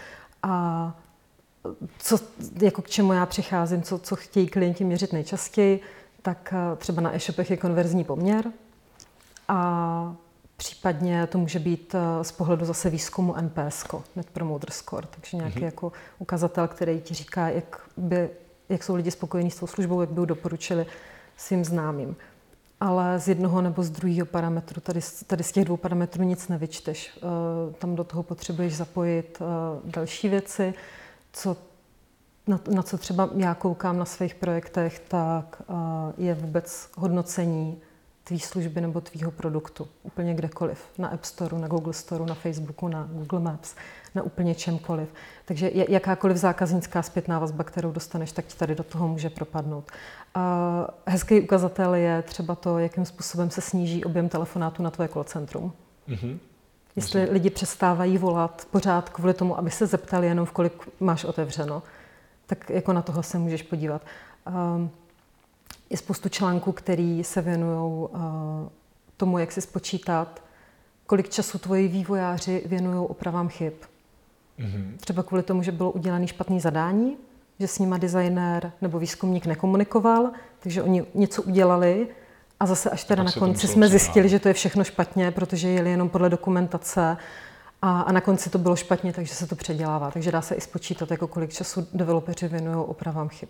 A 0.43 1.02
co, 1.99 2.19
jako 2.63 2.83
k 2.83 2.89
čemu 2.89 3.13
já 3.13 3.27
přicházím, 3.27 3.83
co, 3.83 3.99
co 3.99 4.17
chtějí 4.17 4.47
klienti 4.47 4.85
měřit 4.85 5.13
nejčastěji, 5.13 5.81
tak 6.23 6.55
eh, 6.57 6.77
třeba 6.77 7.03
na 7.03 7.15
e-shopech 7.15 7.51
je 7.51 7.57
konverzní 7.57 8.05
poměr 8.05 8.53
a 9.49 10.17
případně 10.57 11.27
to 11.27 11.39
může 11.39 11.59
být 11.59 11.95
eh, 11.95 12.25
z 12.25 12.33
pohledu 12.33 12.65
zase 12.65 12.91
výzkumu 12.91 13.35
NPS, 13.41 13.85
Net 14.17 14.31
Promoter 14.31 14.71
Score, 14.71 15.09
takže 15.11 15.37
nějaký 15.37 15.59
mm-hmm. 15.59 15.65
jako 15.65 15.93
ukazatel, 16.19 16.69
který 16.69 17.01
ti 17.01 17.15
říká, 17.15 17.49
jak, 17.49 17.81
by, 17.97 18.31
jak 18.69 18.85
jsou 18.85 18.95
lidi 18.95 19.11
spokojení 19.11 19.51
s 19.51 19.57
tou 19.57 19.67
službou, 19.67 20.01
jak 20.01 20.11
by 20.11 20.21
ho 20.21 20.27
doporučili 20.27 20.87
svým 21.37 21.65
známým. 21.65 22.17
Ale 22.81 23.19
z 23.19 23.29
jednoho 23.29 23.63
nebo 23.63 23.83
z 23.83 23.91
druhého 23.91 24.27
parametru, 24.27 24.81
tady, 24.81 25.01
tady 25.27 25.45
z 25.45 25.53
těch 25.53 25.65
dvou 25.65 25.77
parametrů 25.77 26.25
nic 26.25 26.49
nevyčteš. 26.49 27.19
Eh, 27.19 27.75
tam 27.75 27.97
do 27.97 28.05
toho 28.05 28.23
potřebuješ 28.23 28.77
zapojit 28.77 29.43
další 29.85 30.29
věci, 30.29 30.75
co 31.33 31.57
na, 32.47 32.61
na 32.75 32.83
co 32.83 32.99
třeba 32.99 33.31
já 33.37 33.55
koukám 33.55 33.99
na 33.99 34.05
svých 34.05 34.35
projektech, 34.35 34.99
tak 34.99 35.63
uh, 35.67 35.77
je 36.19 36.35
vůbec 36.35 36.91
hodnocení 36.97 37.79
tvý 38.25 38.41
služby 38.41 38.81
nebo 38.81 39.01
tvýho 39.01 39.31
produktu. 39.31 39.89
Úplně 40.03 40.35
kdekoliv. 40.35 40.85
Na 40.99 41.09
App 41.09 41.25
Store, 41.25 41.59
na 41.59 41.69
Google 41.69 41.93
Store, 41.93 42.25
na 42.27 42.35
Facebooku, 42.35 42.89
na 42.89 43.09
Google 43.13 43.41
Maps, 43.41 43.75
na 44.15 44.23
úplně 44.23 44.55
čemkoliv. 44.55 45.09
Takže 45.45 45.71
jakákoliv 45.75 46.37
zákaznická 46.37 47.03
zpětná 47.03 47.39
vazba, 47.39 47.65
kterou 47.65 47.93
dostaneš, 47.93 48.33
tak 48.33 48.47
ti 48.47 48.57
tady 48.57 48.75
do 48.75 48.85
toho 48.85 49.09
může 49.09 49.31
propadnout. 49.31 49.91
Uh, 50.37 50.43
hezký 51.07 51.41
ukazatel 51.41 51.95
je 51.95 52.23
třeba 52.23 52.55
to, 52.55 52.79
jakým 52.79 53.05
způsobem 53.05 53.51
se 53.51 53.61
sníží 53.61 54.05
objem 54.05 54.29
telefonátů 54.29 54.83
na 54.83 54.91
tvoje 54.91 55.09
call 55.09 55.25
centrum. 55.25 55.73
Mm-hmm. 56.09 56.39
Jestli 56.97 57.25
lidi 57.25 57.51
přestávají 57.51 58.19
volat 58.19 58.67
pořád 58.71 59.09
kvůli 59.09 59.35
tomu, 59.35 59.59
aby 59.59 59.71
se 59.71 59.87
zeptali 59.87 60.27
jenom, 60.27 60.47
v 60.47 60.53
kolik 60.53 60.89
máš 61.01 61.25
otevřeno 61.25 61.83
tak 62.47 62.71
jako 62.71 62.93
na 62.93 63.03
toho 63.03 63.23
se 63.23 63.39
můžeš 63.39 63.63
podívat. 63.63 64.03
Ehm, 64.47 64.91
je 65.91 65.97
spoustu 65.97 66.29
článků, 66.29 66.73
který 66.73 67.25
se 67.25 67.41
věnují 67.41 68.09
eh, 68.15 68.19
tomu, 69.17 69.39
jak 69.39 69.53
si 69.53 69.61
spočítat, 69.61 70.43
kolik 71.07 71.29
času 71.29 71.59
tvoji 71.59 71.89
vývojáři 71.89 72.63
věnují 72.67 73.09
opravám 73.09 73.49
chyb. 73.49 73.73
Mm-hmm. 74.59 74.97
Třeba 74.97 75.23
kvůli 75.23 75.43
tomu, 75.43 75.63
že 75.63 75.73
bylo 75.73 75.91
udělané 75.91 76.27
špatné 76.27 76.61
zadání, 76.61 77.17
že 77.59 77.69
s 77.69 77.79
nima 77.79 77.99
designér 77.99 78.73
nebo 78.81 78.99
výzkumník 78.99 79.47
nekomunikoval, 79.47 80.31
takže 80.59 80.83
oni 80.83 81.07
něco 81.15 81.43
udělali 81.43 82.09
a 82.63 82.67
zase 82.67 82.91
až 82.91 83.05
teda 83.05 83.23
na 83.23 83.33
konci 83.33 83.69
jsme 83.69 83.89
zjistili, 83.89 84.29
že 84.29 84.39
to 84.39 84.49
je 84.49 84.55
všechno 84.55 84.85
špatně, 84.85 85.31
protože 85.31 85.69
jeli 85.69 85.91
jenom 85.91 86.09
podle 86.09 86.29
dokumentace 86.31 87.17
a, 87.83 88.01
a 88.01 88.13
na 88.13 88.21
konci 88.21 88.51
to 88.51 88.59
bylo 88.59 88.77
špatně, 88.77 89.13
takže 89.13 89.35
se 89.35 89.47
to 89.47 89.57
předělává. 89.57 90.11
Takže 90.11 90.33
dá 90.33 90.43
se 90.43 90.55
i 90.55 90.61
spočítat, 90.61 91.11
jako 91.11 91.27
kolik 91.27 91.53
času 91.53 91.87
developeři 91.95 92.49
věnují 92.49 92.77
opravám 92.77 93.29
chyb. 93.29 93.49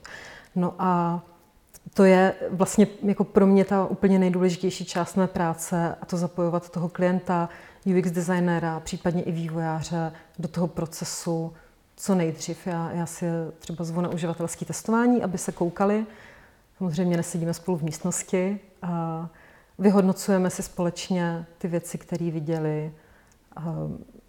No 0.57 0.75
a 0.79 1.21
to 1.95 2.05
je 2.05 2.35
vlastně 2.51 2.87
jako 3.03 3.25
pro 3.25 3.47
mě 3.47 3.65
ta 3.65 3.87
úplně 3.87 4.19
nejdůležitější 4.19 4.85
část 4.85 5.17
mé 5.17 5.27
práce 5.27 5.97
a 6.01 6.07
to 6.07 6.17
zapojovat 6.17 6.71
toho 6.71 6.89
klienta, 6.89 7.49
UX 7.99 8.11
designéra, 8.11 8.81
případně 8.81 9.23
i 9.23 9.33
vývojáře 9.33 10.13
do 10.39 10.49
toho 10.49 10.67
procesu 10.67 11.53
co 11.97 12.15
nejdřív. 12.15 12.67
Já, 12.67 12.91
já 12.91 13.07
si 13.07 13.27
třeba 13.59 13.85
zvu 13.85 14.01
na 14.01 14.09
uživatelské 14.09 14.65
testování, 14.65 15.23
aby 15.23 15.39
se 15.39 15.53
koukali. 15.53 16.07
Samozřejmě 16.79 17.17
nesedíme 17.17 17.55
spolu 17.55 17.77
v 17.77 17.83
místnosti. 17.83 18.61
Vyhodnocujeme 19.79 20.51
si 20.51 20.63
společně 20.63 21.47
ty 21.59 21.69
věci, 21.69 21.99
které 21.99 22.31
viděli. 22.31 22.93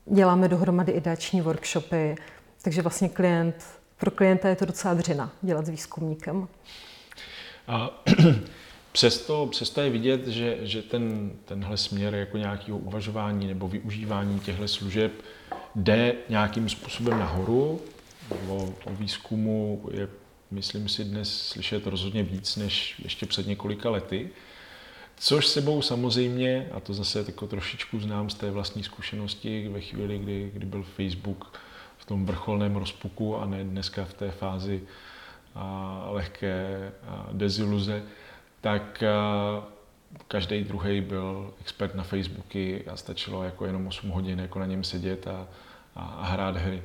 Děláme 0.05 0.47
dohromady 0.47 0.91
ideační 0.91 1.41
workshopy. 1.41 2.15
Takže 2.61 2.81
vlastně 2.81 3.09
klient, 3.09 3.55
pro 3.97 4.11
klienta 4.11 4.49
je 4.49 4.55
to 4.55 4.65
docela 4.65 4.93
dřina 4.93 5.31
dělat 5.41 5.65
s 5.65 5.69
výzkumníkem. 5.69 6.47
A 7.67 8.03
přesto, 8.91 9.47
přesto 9.51 9.81
je 9.81 9.89
vidět, 9.89 10.27
že, 10.27 10.57
že 10.61 10.81
ten, 10.81 11.31
tenhle 11.45 11.77
směr 11.77 12.15
jako 12.15 12.37
nějakého 12.37 12.77
uvažování 12.77 13.47
nebo 13.47 13.67
využívání 13.67 14.39
těchto 14.39 14.67
služeb 14.67 15.11
jde 15.75 16.15
nějakým 16.29 16.69
způsobem 16.69 17.19
nahoru. 17.19 17.81
O, 18.49 18.73
o 18.85 18.93
výzkumu 18.93 19.85
je, 19.91 20.07
myslím 20.53 20.89
si, 20.89 21.03
dnes 21.03 21.47
slyšet 21.47 21.87
rozhodně 21.87 22.23
víc 22.23 22.55
než 22.55 22.99
ještě 23.03 23.25
před 23.25 23.47
několika 23.47 23.89
lety. 23.89 24.29
Což 25.17 25.47
sebou 25.47 25.81
samozřejmě, 25.81 26.69
a 26.71 26.79
to 26.79 26.93
zase 26.93 27.23
jako 27.27 27.47
trošičku 27.47 27.99
znám 27.99 28.29
z 28.29 28.35
té 28.35 28.51
vlastní 28.51 28.83
zkušenosti, 28.83 29.67
ve 29.67 29.81
chvíli, 29.81 30.17
kdy, 30.19 30.51
kdy 30.53 30.65
byl 30.65 30.83
Facebook 30.83 31.59
v 31.97 32.05
tom 32.05 32.25
vrcholném 32.25 32.75
rozpuku 32.75 33.37
a 33.37 33.45
ne 33.45 33.63
dneska 33.63 34.05
v 34.05 34.13
té 34.13 34.31
fázi 34.31 34.81
a 35.55 36.07
lehké 36.09 36.91
a 37.07 37.29
deziluze, 37.31 38.03
tak 38.61 39.03
každý 40.27 40.63
druhý 40.63 41.01
byl 41.01 41.53
expert 41.61 41.95
na 41.95 42.03
Facebooky 42.03 42.85
a 42.87 42.97
stačilo 42.97 43.43
jako 43.43 43.65
jenom 43.65 43.87
8 43.87 44.09
hodin 44.09 44.39
jako 44.39 44.59
na 44.59 44.65
něm 44.65 44.83
sedět 44.83 45.27
a, 45.27 45.47
a, 45.95 46.05
a 46.05 46.25
hrát 46.25 46.57
hry. 46.57 46.83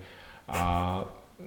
A 0.49 1.05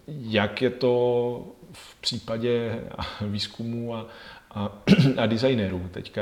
jak 0.08 0.62
je 0.62 0.70
to 0.70 1.46
v 1.72 1.96
případě 2.02 2.84
výzkumu 3.22 3.96
a, 3.96 4.08
a, 4.52 4.70
a 5.18 5.26
designérů? 5.26 5.90
Teďka 5.92 6.22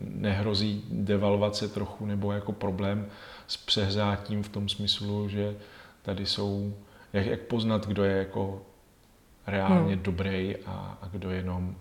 nehrozí 0.00 0.84
devalvace 0.90 1.68
trochu 1.68 2.06
nebo 2.06 2.32
jako 2.32 2.52
problém 2.52 3.06
s 3.46 3.56
přehřátím 3.56 4.42
v 4.42 4.48
tom 4.48 4.68
smyslu, 4.68 5.28
že 5.28 5.56
tady 6.02 6.26
jsou, 6.26 6.74
jak, 7.12 7.26
jak 7.26 7.40
poznat, 7.40 7.86
kdo 7.86 8.04
je 8.04 8.16
jako 8.16 8.62
reálně 9.46 9.94
hmm. 9.94 10.02
dobrý 10.02 10.56
a, 10.66 10.98
a 11.02 11.08
kdo 11.12 11.30
jenom 11.30 11.76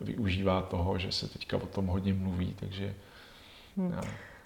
využívá 0.00 0.62
toho, 0.62 0.98
že 0.98 1.12
se 1.12 1.28
teďka 1.28 1.56
o 1.56 1.66
tom 1.66 1.86
hodně 1.86 2.14
mluví, 2.14 2.54
takže... 2.60 2.94
Hmm. 3.76 3.92
Já. 3.92 4.00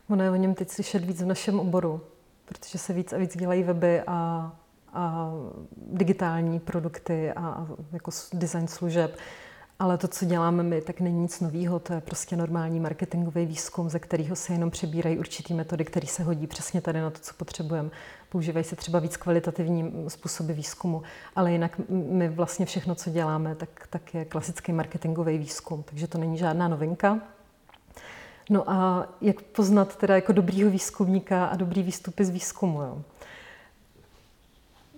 Ono 0.09 0.25
je 0.25 0.31
o 0.31 0.37
něm 0.37 0.55
teď 0.55 0.68
slyšet 0.68 1.05
víc 1.05 1.23
v 1.23 1.27
našem 1.27 1.61
oboru, 1.61 2.01
protože 2.45 2.79
se 2.79 2.92
víc 2.92 3.12
a 3.12 3.16
víc 3.16 3.37
dělají 3.37 3.62
weby 3.62 4.01
a, 4.07 4.53
a 4.92 5.33
digitální 5.76 6.61
produkty 6.61 7.33
a, 7.33 7.66
jako 7.92 8.11
design 8.33 8.68
služeb. 8.68 9.16
Ale 9.78 9.98
to, 9.98 10.09
co 10.09 10.24
děláme 10.24 10.62
my, 10.62 10.81
tak 10.81 11.00
není 11.00 11.20
nic 11.20 11.40
nového. 11.40 11.78
To 11.78 11.92
je 11.92 12.00
prostě 12.00 12.37
normální 12.37 12.81
marketingový 12.81 13.46
výzkum, 13.46 13.90
ze 13.90 13.98
kterého 13.98 14.37
se 14.37 14.52
jenom 14.52 14.70
přebírají 14.70 15.18
určitý 15.18 15.55
metody, 15.55 15.85
které 15.85 16.07
se 16.07 16.22
hodí 16.22 16.46
přesně 16.46 16.81
tady 16.81 17.00
na 17.00 17.11
to, 17.11 17.18
co 17.18 17.35
potřebujeme. 17.35 17.90
Používají 18.28 18.64
se 18.64 18.76
třeba 18.76 18.98
víc 18.98 19.16
kvalitativní 19.16 20.05
způsoby 20.09 20.52
výzkumu, 20.52 21.02
ale 21.37 21.52
jinak 21.52 21.81
my 21.88 22.28
vlastně 22.28 22.66
všechno, 22.66 22.94
co 22.94 23.11
děláme, 23.11 23.55
tak, 23.55 23.87
tak 23.90 24.14
je 24.14 24.24
klasický 24.24 24.72
marketingový 24.72 25.38
výzkum, 25.38 25.83
takže 25.83 26.07
to 26.07 26.18
není 26.18 26.38
žádná 26.38 26.68
novinka. 26.68 27.20
No 28.50 28.70
a 28.70 29.09
jak 29.20 29.42
poznat 29.42 29.96
teda 29.96 30.14
jako 30.14 30.33
dobrýho 30.33 30.70
výzkumníka 30.70 31.46
a 31.46 31.57
dobrý 31.57 31.83
výstupy 31.83 32.24
z 32.24 32.31
výzkumu? 32.31 32.83
Jo? 32.83 33.02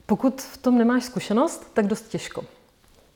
Pokud 0.07 0.43
v 0.43 0.57
tom 0.57 0.79
nemáš 0.79 1.05
zkušenost, 1.05 1.71
tak 1.75 1.87
dost 1.87 2.09
těžko. 2.09 2.45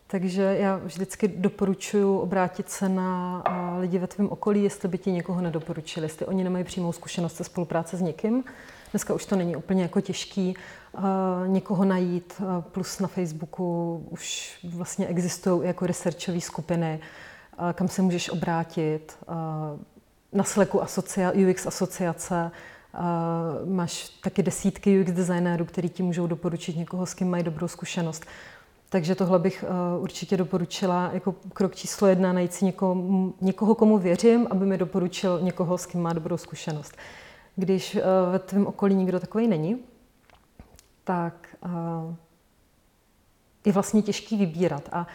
Takže 0.06 0.42
já 0.42 0.76
vždycky 0.76 1.28
doporučuji 1.28 2.18
obrátit 2.18 2.70
se 2.70 2.88
na 2.88 3.42
lidi 3.80 3.98
ve 3.98 4.06
tvém 4.06 4.28
okolí, 4.28 4.62
jestli 4.62 4.88
by 4.88 4.98
ti 4.98 5.12
někoho 5.12 5.40
nedoporučili, 5.40 6.06
jestli 6.06 6.26
oni 6.26 6.44
nemají 6.44 6.64
přímou 6.64 6.92
zkušenost 6.92 7.36
se 7.36 7.44
spolupráce 7.44 7.96
s 7.96 8.00
někým. 8.00 8.44
Dneska 8.90 9.14
už 9.14 9.26
to 9.26 9.36
není 9.36 9.56
úplně 9.56 9.82
jako 9.82 10.00
těžký 10.00 10.56
uh, 10.92 11.02
někoho 11.46 11.84
najít, 11.84 12.34
uh, 12.40 12.60
plus 12.60 12.98
na 12.98 13.08
Facebooku 13.08 13.96
už 14.10 14.58
vlastně 14.74 15.06
existují 15.06 15.66
jako 15.66 15.86
researchové 15.86 16.40
skupiny, 16.40 17.00
kam 17.72 17.88
se 17.88 18.02
můžeš 18.02 18.30
obrátit. 18.30 19.18
Na 20.32 20.44
Slacku 20.44 20.78
asocia- 20.78 21.50
UX 21.50 21.66
asociace 21.66 22.50
máš 23.64 24.08
taky 24.08 24.42
desítky 24.42 25.00
UX 25.00 25.12
designérů, 25.12 25.64
kteří 25.64 25.88
ti 25.88 26.02
můžou 26.02 26.26
doporučit 26.26 26.76
někoho, 26.76 27.06
s 27.06 27.14
kým 27.14 27.30
mají 27.30 27.42
dobrou 27.44 27.68
zkušenost. 27.68 28.24
Takže 28.90 29.14
tohle 29.14 29.38
bych 29.38 29.64
uh, 29.96 30.02
určitě 30.02 30.36
doporučila 30.36 31.10
jako 31.12 31.34
krok 31.52 31.74
číslo 31.74 32.08
jedna, 32.08 32.32
najít 32.32 32.54
si 32.54 32.64
někoho, 32.64 32.96
někoho, 33.40 33.74
komu 33.74 33.98
věřím, 33.98 34.46
aby 34.50 34.66
mi 34.66 34.78
doporučil 34.78 35.40
někoho, 35.40 35.78
s 35.78 35.86
kým 35.86 36.02
má 36.02 36.12
dobrou 36.12 36.36
zkušenost. 36.36 36.96
Když 37.56 37.94
uh, 37.94 38.00
ve 38.32 38.38
tvém 38.38 38.66
okolí 38.66 38.94
nikdo 38.94 39.20
takový 39.20 39.48
není, 39.48 39.78
tak 41.04 41.56
uh, 41.64 42.14
je 43.64 43.72
vlastně 43.72 44.02
těžký 44.02 44.36
vybírat. 44.36 44.88
A 44.92 45.06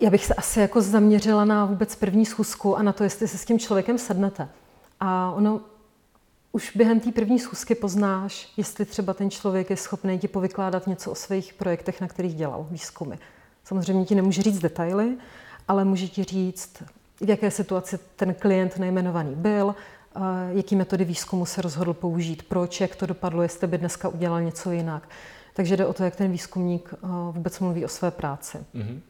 já 0.00 0.10
bych 0.10 0.24
se 0.24 0.34
asi 0.34 0.60
jako 0.60 0.80
zaměřila 0.80 1.44
na 1.44 1.64
vůbec 1.64 1.94
první 1.96 2.26
schůzku 2.26 2.76
a 2.76 2.82
na 2.82 2.92
to, 2.92 3.04
jestli 3.04 3.28
se 3.28 3.38
s 3.38 3.44
tím 3.44 3.58
člověkem 3.58 3.98
sednete. 3.98 4.48
A 5.00 5.32
ono 5.32 5.60
už 6.52 6.76
během 6.76 7.00
té 7.00 7.12
první 7.12 7.38
schůzky 7.38 7.74
poznáš, 7.74 8.52
jestli 8.56 8.84
třeba 8.84 9.14
ten 9.14 9.30
člověk 9.30 9.70
je 9.70 9.76
schopný 9.76 10.18
ti 10.18 10.28
povykládat 10.28 10.86
něco 10.86 11.10
o 11.10 11.14
svých 11.14 11.54
projektech, 11.54 12.00
na 12.00 12.08
kterých 12.08 12.34
dělal 12.34 12.66
výzkumy. 12.70 13.14
Samozřejmě 13.64 14.04
ti 14.04 14.14
nemůže 14.14 14.42
říct 14.42 14.58
detaily, 14.58 15.16
ale 15.68 15.84
může 15.84 16.08
ti 16.08 16.24
říct, 16.24 16.82
v 17.20 17.28
jaké 17.28 17.50
situaci 17.50 17.98
ten 18.16 18.34
klient 18.34 18.78
nejmenovaný 18.78 19.34
byl, 19.34 19.74
jaký 20.50 20.76
metody 20.76 21.04
výzkumu 21.04 21.46
se 21.46 21.62
rozhodl 21.62 21.94
použít, 21.94 22.42
proč, 22.42 22.80
jak 22.80 22.96
to 22.96 23.06
dopadlo, 23.06 23.42
jestli 23.42 23.66
by 23.66 23.78
dneska 23.78 24.08
udělal 24.08 24.42
něco 24.42 24.70
jinak. 24.70 25.08
Takže 25.54 25.76
jde 25.76 25.86
o 25.86 25.92
to, 25.92 26.04
jak 26.04 26.16
ten 26.16 26.32
výzkumník 26.32 26.94
vůbec 27.32 27.60
mluví 27.60 27.84
o 27.84 27.88
své 27.88 28.10
práci. 28.10 28.58
Mm-hmm. 28.74 29.00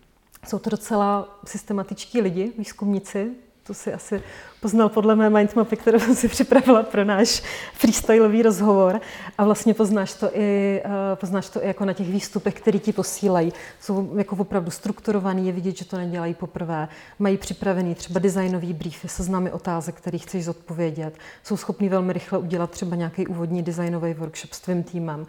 Jsou 0.49 0.59
to 0.59 0.71
docela 0.71 1.39
systematičtí 1.45 2.21
lidi, 2.21 2.53
výzkumníci, 2.59 3.31
to 3.63 3.75
si 3.75 3.93
asi 3.93 4.23
poznal 4.61 4.89
podle 4.89 5.17
mé 5.17 5.31
mindmapy, 5.31 5.77
kterou 5.77 5.99
jsem 5.99 6.15
si 6.15 6.29
připravila 6.29 6.83
pro 6.83 7.05
náš 7.05 7.43
freestyleový 7.75 8.43
rozhovor. 8.43 9.01
A 9.39 9.45
vlastně 9.45 9.75
poznáš 9.75 10.15
to 10.15 10.31
i, 10.35 10.83
uh, 10.85 10.91
poznáš 11.15 11.49
to 11.49 11.65
i 11.65 11.67
jako 11.67 11.85
na 11.85 11.93
těch 11.93 12.09
výstupech, 12.09 12.55
které 12.55 12.79
ti 12.79 12.93
posílají. 12.93 13.53
Jsou 13.81 14.17
jako 14.17 14.37
opravdu 14.37 14.71
strukturovaný, 14.71 15.47
je 15.47 15.53
vidět, 15.53 15.77
že 15.77 15.85
to 15.85 15.97
nedělají 15.97 16.35
poprvé. 16.35 16.89
Mají 17.19 17.37
připravený 17.37 17.95
třeba 17.95 18.21
designový 18.21 18.73
briefy, 18.73 19.09
seznamy 19.09 19.53
otázek, 19.53 19.95
které 19.95 20.19
chceš 20.19 20.45
zodpovědět. 20.45 21.19
Jsou 21.43 21.57
schopní 21.57 21.89
velmi 21.89 22.13
rychle 22.13 22.39
udělat 22.39 22.71
třeba 22.71 22.97
nějaký 22.97 23.27
úvodní 23.27 23.63
designový 23.63 24.15
workshop 24.15 24.53
s 24.53 24.61
tvým 24.61 24.83
týmem. 24.83 25.27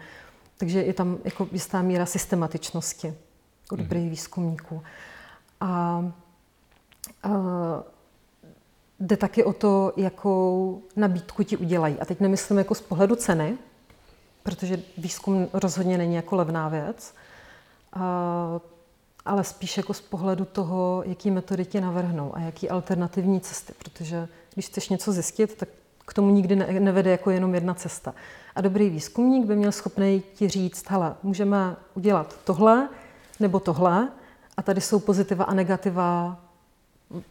Takže 0.58 0.82
je 0.82 0.94
tam 0.94 1.18
jako 1.24 1.48
jistá 1.52 1.82
míra 1.82 2.06
systematičnosti 2.06 3.14
u 3.72 3.76
dobrých 3.76 4.10
výzkumníků. 4.10 4.82
A, 5.60 6.04
a 7.22 7.30
jde 9.02 9.16
taky 9.16 9.44
o 9.44 9.52
to, 9.52 9.92
jakou 9.96 10.82
nabídku 10.96 11.42
ti 11.42 11.56
udělají. 11.56 11.96
A 12.00 12.04
teď 12.04 12.20
nemyslím 12.20 12.58
jako 12.58 12.74
z 12.74 12.80
pohledu 12.80 13.16
ceny, 13.16 13.58
protože 14.42 14.82
výzkum 14.98 15.48
rozhodně 15.52 15.98
není 15.98 16.14
jako 16.14 16.36
levná 16.36 16.68
věc, 16.68 17.14
ale 19.24 19.44
spíš 19.44 19.76
jako 19.76 19.94
z 19.94 20.00
pohledu 20.00 20.44
toho, 20.44 21.02
jaký 21.06 21.30
metody 21.30 21.64
ti 21.64 21.80
navrhnou 21.80 22.36
a 22.36 22.40
jaký 22.40 22.70
alternativní 22.70 23.40
cesty, 23.40 23.72
protože 23.78 24.28
když 24.54 24.66
chceš 24.66 24.88
něco 24.88 25.12
zjistit, 25.12 25.54
tak 25.54 25.68
k 26.06 26.14
tomu 26.14 26.30
nikdy 26.30 26.56
nevede 26.56 27.10
jako 27.10 27.30
jenom 27.30 27.54
jedna 27.54 27.74
cesta. 27.74 28.14
A 28.54 28.60
dobrý 28.60 28.90
výzkumník 28.90 29.46
by 29.46 29.56
měl 29.56 29.72
schopný 29.72 30.22
ti 30.34 30.48
říct, 30.48 30.90
hele, 30.90 31.14
můžeme 31.22 31.76
udělat 31.94 32.36
tohle 32.44 32.88
nebo 33.40 33.60
tohle 33.60 34.08
a 34.56 34.62
tady 34.62 34.80
jsou 34.80 35.00
pozitiva 35.00 35.44
a 35.44 35.54
negativa 35.54 36.40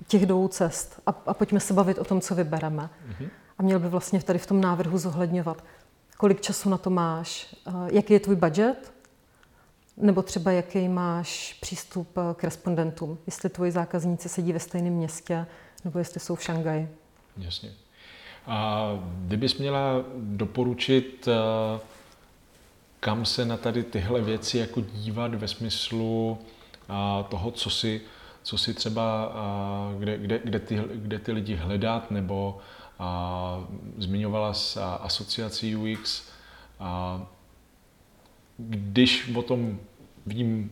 těch 0.08 0.26
dvou 0.26 0.48
cest 0.48 1.02
a, 1.06 1.12
a 1.26 1.34
pojďme 1.34 1.60
se 1.60 1.74
bavit 1.74 1.98
o 1.98 2.04
tom, 2.04 2.22
co 2.22 2.36
vybereme. 2.36 2.84
Mm-hmm. 2.84 3.30
A 3.58 3.64
měl 3.64 3.80
by 3.80 3.90
vlastně 3.90 4.24
tady 4.24 4.40
v 4.40 4.48
tom 4.48 4.62
návrhu 4.62 4.98
zohledňovat, 4.98 5.64
kolik 6.18 6.42
času 6.42 6.70
na 6.70 6.78
to 6.78 6.90
máš, 6.90 7.56
eh, 7.68 7.72
jaký 7.92 8.14
je 8.14 8.20
tvůj 8.20 8.36
budget, 8.36 8.94
nebo 9.98 10.22
třeba 10.22 10.52
jaký 10.52 10.90
máš 10.90 11.58
přístup 11.62 12.18
eh, 12.18 12.22
k 12.34 12.44
respondentům, 12.44 13.18
jestli 13.26 13.50
tvoji 13.50 13.72
zákazníci 13.72 14.30
sedí 14.30 14.54
ve 14.54 14.60
stejném 14.60 14.94
městě, 14.94 15.46
nebo 15.86 16.00
jestli 16.00 16.20
jsou 16.20 16.36
v 16.36 16.44
Šangaji. 16.44 16.90
Jasně. 17.38 17.72
A 18.48 18.90
kdybys 19.26 19.58
měla 19.58 20.04
doporučit, 20.18 21.28
eh, 21.28 21.80
kam 23.00 23.26
se 23.26 23.46
na 23.46 23.58
tady 23.58 23.84
tyhle 23.84 24.22
věci 24.22 24.58
jako 24.58 24.82
dívat 24.82 25.36
ve 25.36 25.48
smyslu 25.48 26.38
toho, 27.30 27.52
co 27.52 27.70
si 27.70 28.02
co 28.44 28.58
si 28.58 28.74
třeba, 28.74 29.34
kde, 30.00 30.18
kde, 30.18 30.40
kde, 30.44 30.60
ty, 30.60 30.82
kde 30.94 31.20
ty 31.20 31.32
lidi 31.32 31.56
hledat, 31.56 32.12
nebo 32.12 32.60
a, 33.00 33.66
zmiňovala 33.98 34.54
se 34.54 34.82
asociaci 34.84 35.76
UX. 35.76 36.32
A, 36.80 37.22
když 38.58 39.36
o 39.36 39.42
tom 39.42 39.80
vím 40.26 40.72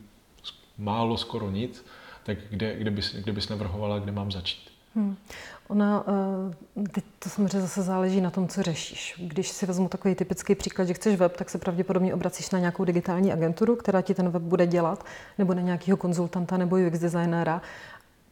málo, 0.78 1.18
skoro 1.18 1.50
nic, 1.50 1.86
tak 2.24 2.38
kde, 2.50 2.76
kde, 2.76 2.92
bys, 2.92 3.16
kde 3.16 3.32
bys 3.32 3.50
navrhovala, 3.50 4.00
kde 4.00 4.12
mám 4.12 4.32
začít? 4.32 4.69
Hmm. 5.00 5.16
Ona, 5.68 6.06
eh, 6.08 6.88
teď 6.92 7.04
to 7.20 7.30
samozřejmě 7.30 7.62
zase 7.62 7.82
záleží 7.82 8.22
na 8.22 8.30
tom, 8.30 8.48
co 8.48 8.64
řešíš. 8.64 9.16
Když 9.18 9.50
si 9.50 9.66
vezmu 9.66 9.90
takový 9.90 10.16
typický 10.16 10.56
příklad, 10.56 10.86
že 10.86 10.94
chceš 10.94 11.16
web, 11.16 11.38
tak 11.38 11.50
se 11.50 11.58
pravděpodobně 11.58 12.14
obracíš 12.14 12.50
na 12.50 12.60
nějakou 12.60 12.84
digitální 12.84 13.34
agenturu, 13.34 13.76
která 13.76 14.02
ti 14.02 14.14
ten 14.14 14.30
web 14.30 14.42
bude 14.42 14.68
dělat, 14.68 15.06
nebo 15.38 15.54
na 15.54 15.62
nějakého 15.62 15.98
konzultanta 15.98 16.58
nebo 16.58 16.76
UX 16.76 17.00
designéra. 17.00 17.62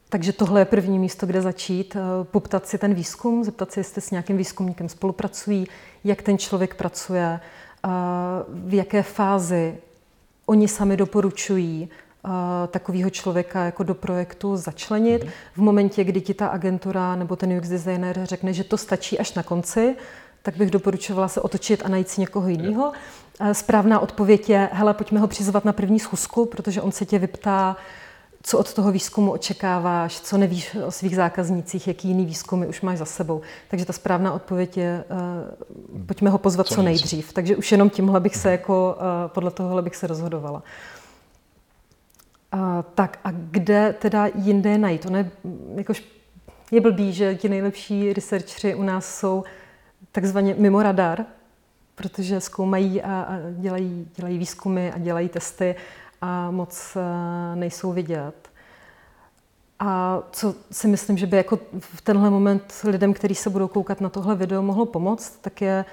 Takže 0.09 0.33
tohle 0.33 0.61
je 0.61 0.65
první 0.65 0.99
místo, 0.99 1.25
kde 1.25 1.41
začít, 1.41 1.95
eh, 1.95 2.23
poptat 2.23 2.67
si 2.67 2.77
ten 2.77 2.93
výzkum, 2.93 3.43
zeptat 3.43 3.71
se, 3.71 3.79
jestli 3.79 4.01
s 4.01 4.11
nějakým 4.11 4.37
výzkumníkem 4.37 4.89
spolupracují, 4.89 5.67
jak 6.03 6.21
ten 6.21 6.37
člověk 6.37 6.75
pracuje, 6.75 7.39
eh, 7.39 7.89
v 8.49 8.73
jaké 8.73 9.03
fázi 9.03 9.77
oni 10.45 10.67
sami 10.67 10.97
doporučují 10.97 11.89
takového 12.67 13.09
člověka 13.09 13.63
jako 13.63 13.83
do 13.83 13.95
projektu 13.95 14.57
začlenit. 14.57 15.23
Mm-hmm. 15.23 15.31
V 15.55 15.57
momentě, 15.57 16.03
kdy 16.03 16.21
ti 16.21 16.33
ta 16.33 16.47
agentura 16.47 17.15
nebo 17.15 17.35
ten 17.35 17.57
UX 17.57 17.69
designer 17.69 18.19
řekne, 18.23 18.53
že 18.53 18.63
to 18.63 18.77
stačí 18.77 19.19
až 19.19 19.33
na 19.33 19.43
konci, 19.43 19.95
tak 20.41 20.57
bych 20.57 20.71
doporučovala 20.71 21.27
se 21.27 21.41
otočit 21.41 21.85
a 21.85 21.89
najít 21.89 22.09
si 22.09 22.21
někoho 22.21 22.47
jiného. 22.47 22.91
Správná 23.51 23.99
odpověď 23.99 24.49
je, 24.49 24.69
hele, 24.73 24.93
pojďme 24.93 25.19
ho 25.19 25.27
přizvat 25.27 25.65
na 25.65 25.73
první 25.73 25.99
schůzku, 25.99 26.45
protože 26.45 26.81
on 26.81 26.91
se 26.91 27.05
tě 27.05 27.19
vyptá, 27.19 27.75
co 28.43 28.59
od 28.59 28.73
toho 28.73 28.91
výzkumu 28.91 29.31
očekáváš, 29.31 30.21
co 30.21 30.37
nevíš 30.37 30.75
o 30.85 30.91
svých 30.91 31.15
zákaznících, 31.15 31.87
jaký 31.87 32.07
jiný 32.07 32.25
výzkumy 32.25 32.67
už 32.67 32.81
máš 32.81 32.97
za 32.97 33.05
sebou. 33.05 33.41
Takže 33.67 33.85
ta 33.85 33.93
správná 33.93 34.33
odpověď 34.33 34.77
je, 34.77 35.03
uh, 35.09 36.05
pojďme 36.05 36.29
ho 36.29 36.37
pozvat 36.37 36.67
co, 36.67 36.75
co 36.75 36.81
nejdřív. 36.81 37.33
Takže 37.33 37.55
už 37.55 37.71
jenom 37.71 37.89
tímhle 37.89 38.19
bych 38.19 38.35
se 38.35 38.51
jako, 38.51 38.97
uh, 38.97 39.31
podle 39.31 39.51
tohohle 39.51 39.81
bych 39.81 39.95
se 39.95 40.07
rozhodovala. 40.07 40.63
A, 42.51 42.81
tak 42.81 43.19
a 43.23 43.31
kde 43.31 43.95
teda 43.99 44.27
jinde 44.35 44.77
najít? 44.77 45.05
Ono 45.05 45.17
je, 45.17 45.31
jakož, 45.75 46.03
je 46.71 46.81
blbý, 46.81 47.13
že 47.13 47.35
ti 47.35 47.49
nejlepší 47.49 48.13
researchři 48.13 48.75
u 48.75 48.83
nás 48.83 49.19
jsou 49.19 49.43
takzvaně 50.11 50.55
mimo 50.57 50.83
radar, 50.83 51.25
protože 51.95 52.41
zkoumají 52.41 53.01
a, 53.01 53.21
a 53.21 53.35
dělají, 53.51 54.07
dělají 54.15 54.37
výzkumy 54.37 54.91
a 54.91 54.97
dělají 54.97 55.29
testy 55.29 55.75
a 56.21 56.51
moc 56.51 56.95
a, 56.95 57.55
nejsou 57.55 57.91
vidět. 57.91 58.49
A 59.79 60.19
co 60.31 60.55
si 60.71 60.87
myslím, 60.87 61.17
že 61.17 61.27
by 61.27 61.37
jako 61.37 61.59
v 61.79 62.01
tenhle 62.01 62.29
moment 62.29 62.73
lidem, 62.83 63.13
kteří 63.13 63.35
se 63.35 63.49
budou 63.49 63.67
koukat 63.67 64.01
na 64.01 64.09
tohle 64.09 64.35
video, 64.35 64.61
mohlo 64.61 64.85
pomoct, 64.85 65.37
tak 65.41 65.61
je 65.61 65.85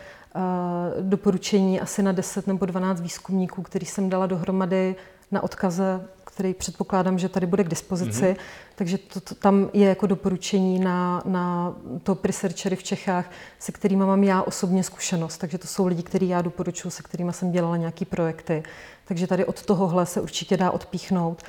doporučení 1.00 1.80
asi 1.80 2.02
na 2.02 2.12
10 2.12 2.46
nebo 2.46 2.66
12 2.66 3.00
výzkumníků, 3.00 3.62
který 3.62 3.86
jsem 3.86 4.10
dala 4.10 4.26
dohromady 4.26 4.96
na 5.30 5.42
odkaze 5.42 6.08
který 6.34 6.54
předpokládám, 6.54 7.18
že 7.18 7.28
tady 7.28 7.46
bude 7.46 7.64
k 7.64 7.68
dispozici. 7.68 8.24
Mm-hmm. 8.24 8.36
Takže 8.74 8.98
to, 8.98 9.20
to, 9.20 9.34
tam 9.34 9.70
je 9.72 9.88
jako 9.88 10.06
doporučení 10.06 10.78
na, 10.78 11.22
na 11.24 11.74
top 12.02 12.24
researchery 12.24 12.76
v 12.76 12.82
Čechách, 12.82 13.30
se 13.58 13.72
kterými 13.72 14.04
mám 14.04 14.24
já 14.24 14.42
osobně 14.42 14.82
zkušenost. 14.82 15.38
Takže 15.38 15.58
to 15.58 15.66
jsou 15.66 15.86
lidi, 15.86 16.02
který 16.02 16.28
já 16.28 16.42
doporučuji, 16.42 16.90
se 16.90 17.02
kterými 17.02 17.32
jsem 17.32 17.52
dělala 17.52 17.76
nějaké 17.76 18.04
projekty. 18.04 18.62
Takže 19.04 19.26
tady 19.26 19.44
od 19.44 19.62
tohohle 19.62 20.06
se 20.06 20.20
určitě 20.20 20.56
dá 20.56 20.70
odpíchnout. 20.70 21.42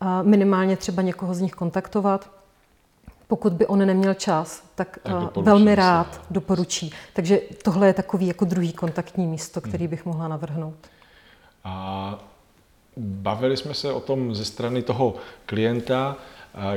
A 0.00 0.22
minimálně 0.22 0.76
třeba 0.76 1.02
někoho 1.02 1.34
z 1.34 1.40
nich 1.40 1.52
kontaktovat. 1.52 2.30
Pokud 3.26 3.52
by 3.52 3.66
on 3.66 3.86
neměl 3.86 4.14
čas, 4.14 4.62
tak, 4.74 4.98
tak 5.02 5.36
velmi 5.36 5.74
rád 5.74 6.14
se. 6.14 6.20
doporučí. 6.30 6.92
Takže 7.12 7.40
tohle 7.64 7.86
je 7.86 7.92
takový 7.92 8.26
jako 8.26 8.44
druhý 8.44 8.72
kontaktní 8.72 9.26
místo, 9.26 9.60
který 9.60 9.84
mhm. 9.84 9.90
bych 9.90 10.04
mohla 10.04 10.28
navrhnout. 10.28 10.76
A 11.64 12.31
Bavili 12.96 13.56
jsme 13.56 13.74
se 13.74 13.92
o 13.92 14.00
tom 14.00 14.34
ze 14.34 14.44
strany 14.44 14.82
toho 14.82 15.14
klienta. 15.46 16.16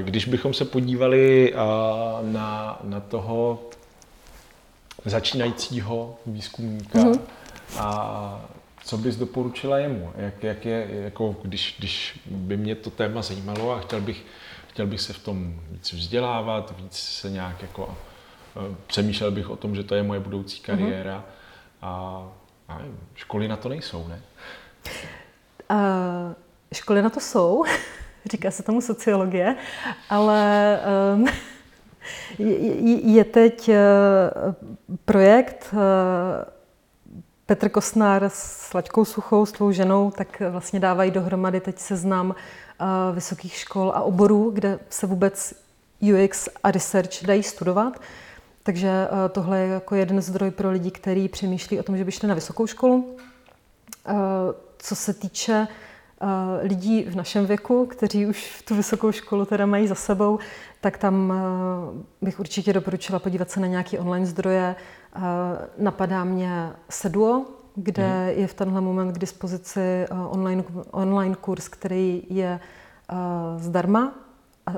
Když 0.01 0.25
bychom 0.25 0.53
se 0.53 0.65
podívali 0.65 1.53
na, 2.21 2.79
na 2.83 2.99
toho 2.99 3.59
začínajícího 5.05 6.17
výzkumníka, 6.25 6.99
mm-hmm. 6.99 7.19
a 7.77 8.45
co 8.83 8.97
bys 8.97 9.15
doporučila 9.15 9.77
jemu? 9.77 10.13
Jak, 10.15 10.43
jak 10.43 10.65
je, 10.65 10.87
jako 10.89 11.35
když, 11.43 11.75
když 11.79 12.19
by 12.25 12.57
mě 12.57 12.75
to 12.75 12.89
téma 12.89 13.21
zajímalo 13.21 13.71
a 13.71 13.79
chtěl 13.79 14.01
bych, 14.01 14.25
chtěl 14.67 14.87
bych 14.87 15.01
se 15.01 15.13
v 15.13 15.19
tom 15.19 15.59
víc 15.71 15.93
vzdělávat, 15.93 16.73
víc 16.77 16.97
se 16.97 17.29
nějak 17.29 17.61
jako 17.61 17.97
přemýšlel 18.87 19.31
bych 19.31 19.49
o 19.49 19.55
tom, 19.55 19.75
že 19.75 19.83
to 19.83 19.95
je 19.95 20.03
moje 20.03 20.19
budoucí 20.19 20.61
mhm. 20.61 20.65
kariéra 20.65 21.17
mm-hmm. 21.17 21.87
a, 21.87 22.23
a 22.69 22.81
školy 23.15 23.47
na 23.47 23.55
to 23.55 23.69
nejsou, 23.69 24.07
ne? 24.07 24.21
Uh, 25.71 26.33
školy 26.73 27.01
na 27.01 27.09
to 27.09 27.19
jsou, 27.19 27.63
říká 28.25 28.51
se 28.51 28.63
tomu 28.63 28.81
sociologie, 28.81 29.55
ale 30.09 30.79
um, 31.15 31.27
je, 33.13 33.23
teď 33.23 33.69
uh, 33.69 33.75
projekt 35.05 35.69
uh, 35.73 35.79
Petr 37.45 37.69
Kostnár 37.69 38.23
s 38.29 38.73
Laďkou 38.73 39.05
Suchou, 39.05 39.45
s 39.45 39.51
tvou 39.51 39.71
ženou, 39.71 40.11
tak 40.11 40.41
vlastně 40.49 40.79
dávají 40.79 41.11
dohromady 41.11 41.59
teď 41.59 41.79
seznam 41.79 42.29
uh, 42.29 43.15
vysokých 43.15 43.55
škol 43.55 43.91
a 43.95 44.01
oborů, 44.01 44.51
kde 44.51 44.79
se 44.89 45.07
vůbec 45.07 45.53
UX 46.01 46.49
a 46.63 46.71
research 46.71 47.23
dají 47.23 47.43
studovat. 47.43 47.99
Takže 48.63 49.07
tohle 49.31 49.59
je 49.59 49.67
jako 49.67 49.95
jeden 49.95 50.21
zdroj 50.21 50.51
pro 50.51 50.71
lidi, 50.71 50.91
kteří 50.91 51.29
přemýšlí 51.29 51.79
o 51.79 51.83
tom, 51.83 51.97
že 51.97 52.05
by 52.05 52.11
šli 52.11 52.27
na 52.27 52.35
vysokou 52.35 52.67
školu. 52.67 53.17
Co 54.85 54.95
se 54.95 55.13
týče 55.13 55.67
uh, 56.21 56.29
lidí 56.61 57.03
v 57.03 57.15
našem 57.15 57.45
věku, 57.45 57.85
kteří 57.85 58.25
už 58.25 58.61
tu 58.61 58.75
vysokou 58.75 59.11
školu 59.11 59.45
teda 59.45 59.65
mají 59.65 59.87
za 59.87 59.95
sebou, 59.95 60.39
tak 60.81 60.97
tam 60.97 61.29
uh, 61.29 62.01
bych 62.21 62.39
určitě 62.39 62.73
doporučila 62.73 63.19
podívat 63.19 63.49
se 63.49 63.59
na 63.59 63.67
nějaké 63.67 63.99
online 63.99 64.25
zdroje. 64.25 64.75
Uh, 65.15 65.23
napadá 65.77 66.23
mě 66.23 66.69
Seduo, 66.89 67.45
kde 67.75 68.31
mm. 68.33 68.39
je 68.41 68.47
v 68.47 68.53
tenhle 68.53 68.81
moment 68.81 69.13
k 69.13 69.19
dispozici 69.19 70.05
online, 70.29 70.63
online 70.91 71.35
kurz, 71.35 71.67
který 71.67 72.23
je 72.29 72.59
zdarma 73.57 74.15
a 74.65 74.71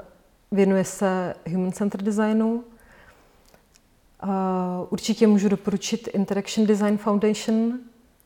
věnuje 0.52 0.84
se 0.84 1.34
Human 1.52 1.72
Centered 1.72 2.06
Designu. 2.06 2.64
Určitě 4.90 5.28
můžu 5.28 5.50
doporučit 5.50 6.08
Interaction 6.08 6.68
Design 6.68 6.98
Foundation, 6.98 7.80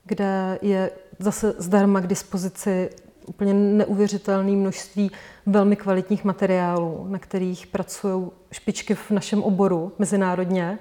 kde 0.06 0.60
je 0.62 0.92
zase 1.22 1.54
zdarma 1.58 2.02
k 2.02 2.08
dispozici 2.08 2.90
úplně 3.26 3.54
neuvěřitelné 3.54 4.52
množství 4.52 5.12
velmi 5.46 5.76
kvalitních 5.76 6.24
materiálů, 6.24 7.06
na 7.10 7.20
kterých 7.20 7.68
pracují 7.68 8.32
špičky 8.52 8.96
v 8.96 9.12
našem 9.12 9.44
oboru 9.44 9.92
mezinárodně. 10.00 10.80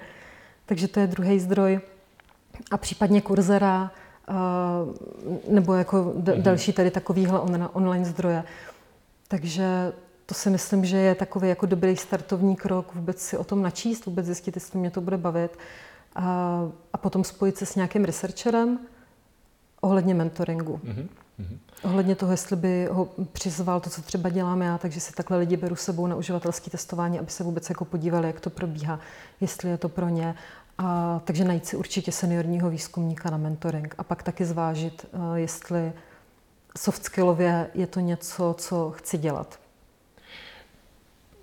Takže 0.67 0.89
to 0.89 1.01
je 1.01 1.07
druhý 1.07 1.41
zdroj. 1.41 1.81
A 2.71 2.77
případně 2.77 3.21
kurzera 3.21 3.91
nebo 5.49 5.75
jako 5.75 6.13
mhm. 6.17 6.43
další 6.43 6.73
tady 6.73 6.91
takovýhle 6.91 7.41
online 7.73 8.05
zdroje. 8.05 8.45
Takže 9.29 9.93
to 10.27 10.35
si 10.35 10.51
myslím, 10.51 10.85
že 10.85 10.97
je 10.97 11.15
takový 11.15 11.49
jako 11.49 11.67
dobrý 11.67 11.97
startovní 11.97 12.57
krok 12.57 12.95
vůbec 12.95 13.21
si 13.21 13.37
o 13.37 13.45
tom 13.45 13.63
načíst, 13.63 14.07
vůbec 14.07 14.27
zjistit, 14.27 14.57
jestli 14.57 14.79
mě 14.79 14.91
to 14.91 15.01
bude 15.01 15.17
bavit 15.17 15.59
a, 16.15 16.61
a 16.93 16.99
potom 16.99 17.25
spojit 17.25 17.57
se 17.57 17.67
s 17.67 17.75
nějakým 17.75 18.05
researcherem, 18.05 18.79
Ohledně 19.81 20.15
mentoringu. 20.15 20.81
Mm-hmm. 20.85 21.09
Ohledně 21.83 22.15
toho, 22.15 22.33
jestli 22.33 22.57
by 22.57 22.89
ho 22.91 23.09
přizval 23.33 23.81
to, 23.81 23.91
co 23.91 24.03
třeba 24.03 24.29
dělám 24.29 24.63
já, 24.63 24.79
takže 24.79 25.01
si 25.01 25.13
takhle 25.13 25.39
lidi 25.39 25.57
beru 25.57 25.77
sebou 25.77 26.07
na 26.07 26.17
uživatelské 26.17 26.71
testování, 26.71 27.19
aby 27.19 27.31
se 27.31 27.45
vůbec 27.45 27.69
jako 27.69 27.85
podívali, 27.85 28.27
jak 28.27 28.41
to 28.41 28.51
probíhá, 28.51 29.01
jestli 29.41 29.71
je 29.71 29.79
to 29.79 29.89
pro 29.89 30.09
ně. 30.09 30.35
A, 30.79 31.21
takže 31.25 31.45
najít 31.45 31.67
si 31.67 31.77
určitě 31.77 32.13
seniorního 32.13 32.71
výzkumníka 32.71 33.31
na 33.31 33.37
mentoring 33.37 33.95
a 33.99 34.03
pak 34.03 34.23
taky 34.23 34.45
zvážit, 34.45 35.07
uh, 35.13 35.35
jestli 35.35 35.93
soft 36.79 37.05
skillově 37.05 37.71
je 37.75 37.87
to 37.87 38.01
něco, 38.01 38.55
co 38.59 38.91
chci 38.91 39.19
dělat. 39.19 39.61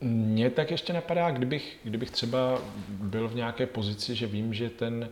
Mně 0.02 0.50
tak 0.50 0.72
ještě 0.72 0.94
napadá, 0.94 1.32
kdybych, 1.32 1.78
kdybych 1.84 2.12
třeba 2.12 2.62
byl 2.90 3.30
v 3.30 3.36
nějaké 3.36 3.66
pozici, 3.66 4.16
že 4.16 4.28
vím, 4.28 4.54
že 4.54 4.70
ten 4.70 5.10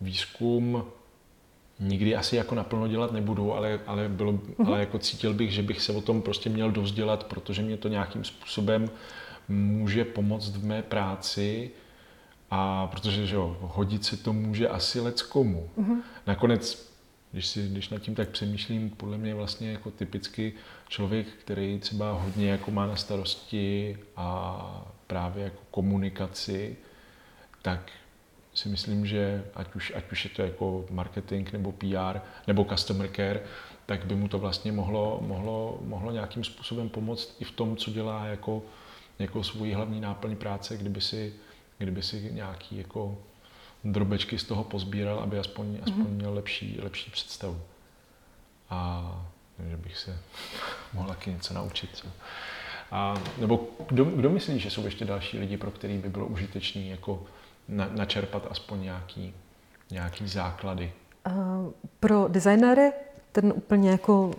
výzkum 0.00 0.84
nikdy 1.80 2.16
asi 2.16 2.36
jako 2.36 2.54
naplno 2.54 2.88
dělat 2.88 3.12
nebudu, 3.12 3.54
ale, 3.54 3.80
ale, 3.86 4.08
bylo, 4.08 4.32
uh-huh. 4.32 4.66
ale 4.66 4.80
jako 4.80 4.98
cítil 4.98 5.34
bych, 5.34 5.52
že 5.52 5.62
bych 5.62 5.82
se 5.82 5.92
o 5.92 6.00
tom 6.00 6.22
prostě 6.22 6.50
měl 6.50 6.70
dozdělat, 6.70 7.24
protože 7.24 7.62
mě 7.62 7.76
to 7.76 7.88
nějakým 7.88 8.24
způsobem 8.24 8.90
může 9.48 10.04
pomoct 10.04 10.56
v 10.56 10.64
mé 10.64 10.82
práci 10.82 11.70
a 12.50 12.86
protože 12.86 13.26
že 13.26 13.36
jo, 13.36 13.56
hodit 13.60 14.04
se 14.04 14.16
to 14.16 14.32
může 14.32 14.68
asi 14.68 15.00
lec 15.00 15.22
komu. 15.22 15.70
Uh-huh. 15.78 16.02
Nakonec 16.26 16.88
když, 17.32 17.46
si, 17.46 17.68
když 17.68 17.88
nad 17.88 17.98
tím 17.98 18.14
tak 18.14 18.28
přemýšlím, 18.28 18.90
podle 18.90 19.18
mě 19.18 19.34
vlastně 19.34 19.72
jako 19.72 19.90
typicky 19.90 20.52
člověk, 20.88 21.26
který 21.26 21.78
třeba 21.78 22.12
hodně 22.12 22.50
jako 22.50 22.70
má 22.70 22.86
na 22.86 22.96
starosti 22.96 23.98
a 24.16 24.92
právě 25.06 25.44
jako 25.44 25.62
komunikaci, 25.70 26.76
tak 27.62 27.90
si 28.58 28.68
myslím, 28.68 29.06
že 29.06 29.44
ať 29.54 29.74
už, 29.74 29.92
ať 29.96 30.12
už 30.12 30.24
je 30.24 30.30
to 30.30 30.42
jako 30.42 30.84
marketing 30.90 31.52
nebo 31.52 31.72
PR 31.72 32.18
nebo 32.46 32.64
customer 32.64 33.10
care, 33.16 33.40
tak 33.86 34.04
by 34.04 34.14
mu 34.14 34.28
to 34.28 34.38
vlastně 34.38 34.72
mohlo, 34.72 35.18
mohlo, 35.22 35.78
mohlo 35.84 36.12
nějakým 36.12 36.44
způsobem 36.44 36.88
pomoct 36.88 37.36
i 37.40 37.44
v 37.44 37.50
tom, 37.50 37.76
co 37.76 37.90
dělá 37.90 38.26
jako, 38.26 38.62
jako 39.18 39.44
svůj 39.44 39.72
hlavní 39.72 40.00
náplň 40.00 40.36
práce, 40.36 40.76
kdyby 40.76 41.00
si, 41.00 41.34
kdyby 41.78 42.02
si 42.02 42.30
nějaký 42.32 42.78
jako 42.78 43.18
drobečky 43.84 44.38
z 44.38 44.44
toho 44.44 44.64
pozbíral, 44.64 45.18
aby 45.18 45.38
aspoň, 45.38 45.66
mm-hmm. 45.66 45.82
aspoň 45.82 46.06
měl 46.06 46.34
lepší, 46.34 46.78
lepší 46.82 47.10
představu. 47.10 47.60
A 48.70 49.04
že 49.70 49.76
bych 49.76 49.98
se 49.98 50.18
mohl 50.92 51.08
taky 51.08 51.30
něco 51.30 51.54
naučit. 51.54 51.90
Co? 51.92 52.08
A, 52.90 53.14
nebo 53.38 53.68
kdo, 53.88 54.04
kdo 54.04 54.30
myslí, 54.30 54.60
že 54.60 54.70
jsou 54.70 54.84
ještě 54.84 55.04
další 55.04 55.38
lidi, 55.38 55.56
pro 55.56 55.70
který 55.70 55.98
by 55.98 56.08
bylo 56.08 56.26
užitečné 56.26 56.82
jako 56.82 57.22
na, 57.68 57.88
načerpat 57.96 58.46
aspoň 58.50 58.82
nějaký, 58.82 59.34
nějaký 59.90 60.28
základy? 60.28 60.92
Uh, 61.26 61.72
pro 62.00 62.28
designéry 62.28 62.92
ten 63.32 63.52
úplně 63.56 63.90
jako 63.90 64.30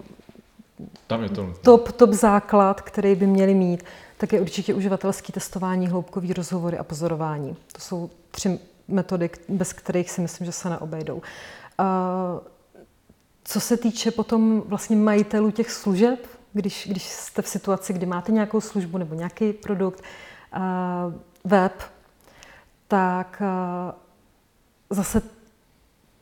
Tam 1.07 1.23
je 1.23 1.29
to 1.29 1.53
top, 1.61 1.91
top 1.91 2.09
základ, 2.09 2.81
který 2.81 3.15
by 3.15 3.27
měli 3.27 3.53
mít, 3.53 3.83
tak 4.17 4.33
je 4.33 4.41
určitě 4.41 4.73
uživatelský 4.73 5.33
testování, 5.33 5.87
hloubkový 5.87 6.33
rozhovory 6.33 6.77
a 6.77 6.83
pozorování. 6.83 7.55
To 7.71 7.81
jsou 7.81 8.09
tři 8.31 8.59
metody, 8.87 9.29
bez 9.49 9.73
kterých 9.73 10.11
si 10.11 10.21
myslím, 10.21 10.45
že 10.45 10.51
se 10.51 10.69
neobejdou. 10.69 11.15
Uh, 11.15 11.23
co 13.43 13.59
se 13.59 13.77
týče 13.77 14.11
potom 14.11 14.61
vlastně 14.65 14.95
majitelů 14.95 15.51
těch 15.51 15.71
služeb, 15.71 16.27
když, 16.53 16.87
když 16.91 17.03
jste 17.03 17.41
v 17.41 17.47
situaci, 17.47 17.93
kdy 17.93 18.05
máte 18.05 18.31
nějakou 18.31 18.61
službu 18.61 18.97
nebo 18.97 19.15
nějaký 19.15 19.53
produkt, 19.53 20.03
uh, 20.55 20.61
web, 21.43 21.73
tak 22.89 23.41
uh, 23.41 23.91
zase 24.89 25.21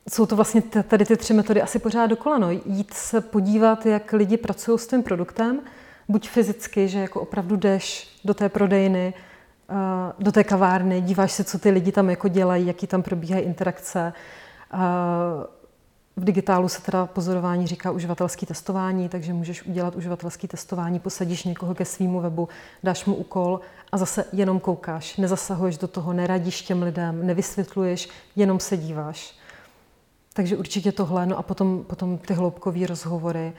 jsou 0.10 0.26
to 0.26 0.36
vlastně 0.36 0.62
tady 0.62 1.06
ty 1.06 1.18
tři 1.18 1.34
metody 1.34 1.62
asi 1.62 1.80
pořád 1.80 2.08
dokola. 2.08 2.38
No. 2.38 2.52
Jít 2.52 2.94
se 2.94 3.22
podívat, 3.22 3.86
jak 3.86 4.14
lidi 4.14 4.38
pracují 4.38 4.80
s 4.80 4.88
tím 4.88 5.04
produktem, 5.04 5.60
buď 6.08 6.30
fyzicky, 6.30 6.88
že 6.88 7.00
jako 7.00 7.22
opravdu 7.22 7.56
jdeš 7.56 8.10
do 8.26 8.34
té 8.34 8.50
prodejny, 8.50 9.14
uh, 9.70 9.76
do 10.20 10.32
té 10.32 10.44
kavárny, 10.44 11.02
díváš 11.02 11.32
se, 11.32 11.44
co 11.44 11.60
ty 11.60 11.70
lidi 11.70 11.92
tam 11.92 12.10
jako 12.10 12.28
dělají, 12.28 12.68
jaký 12.68 12.88
tam 12.88 13.04
probíhají 13.04 13.46
interakce. 13.46 14.14
V 16.18 16.24
digitálu 16.24 16.70
se 16.70 16.82
teda 16.82 17.06
pozorování 17.06 17.68
říká 17.68 17.92
uživatelský 17.92 18.46
testování, 18.46 19.10
takže 19.10 19.34
můžeš 19.34 19.64
udělat 19.64 19.96
uživatelský 19.96 20.48
testování, 20.48 21.00
posadíš 21.00 21.44
někoho 21.44 21.76
ke 21.76 21.86
svýmu 21.86 22.22
webu, 22.22 22.50
dáš 22.84 23.06
mu 23.06 23.16
úkol 23.16 23.60
a 23.92 23.98
zase 23.98 24.26
jenom 24.34 24.60
koukáš, 24.60 25.18
nezasahuješ 25.18 25.78
do 25.78 25.88
toho, 25.88 26.14
neradíš 26.14 26.62
těm 26.62 26.84
lidem, 26.84 27.28
nevysvětluješ, 27.28 28.10
jenom 28.36 28.60
se 28.60 28.78
díváš. 28.78 29.36
Takže 30.34 30.58
určitě 30.58 30.92
tohle, 30.92 31.26
no 31.26 31.38
a 31.38 31.44
potom, 31.44 31.84
potom 31.84 32.18
ty 32.18 32.34
hloubkové 32.34 32.88
rozhovory, 32.88 33.54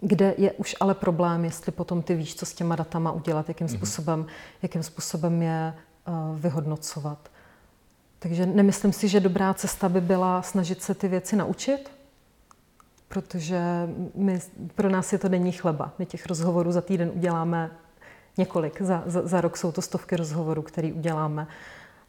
kde 0.00 0.34
je 0.38 0.52
už 0.52 0.76
ale 0.80 0.94
problém, 0.94 1.44
jestli 1.44 1.72
potom 1.72 2.02
ty 2.02 2.14
víš, 2.14 2.34
co 2.34 2.46
s 2.46 2.54
těma 2.54 2.76
datama 2.76 3.12
udělat, 3.12 3.48
jakým, 3.48 3.66
mm-hmm. 3.66 3.76
způsobem, 3.76 4.26
jakým 4.62 4.82
způsobem 4.82 5.42
je 5.42 5.74
vyhodnocovat. 6.34 7.30
Takže 8.18 8.46
nemyslím 8.46 8.92
si, 8.92 9.08
že 9.08 9.20
dobrá 9.20 9.54
cesta 9.54 9.88
by 9.88 10.00
byla 10.00 10.42
snažit 10.42 10.82
se 10.82 10.94
ty 10.94 11.08
věci 11.08 11.36
naučit, 11.36 11.90
protože 13.08 13.60
my, 14.14 14.40
pro 14.74 14.88
nás 14.88 15.12
je 15.12 15.18
to 15.18 15.28
denní 15.28 15.52
chleba. 15.52 15.92
My 15.98 16.06
těch 16.06 16.26
rozhovorů 16.26 16.72
za 16.72 16.80
týden 16.80 17.10
uděláme 17.14 17.70
několik. 18.38 18.82
Za, 18.82 19.02
za, 19.06 19.26
za 19.26 19.40
rok 19.40 19.56
jsou 19.56 19.72
to 19.72 19.82
stovky 19.82 20.16
rozhovorů, 20.16 20.62
které 20.62 20.92
uděláme. 20.92 21.46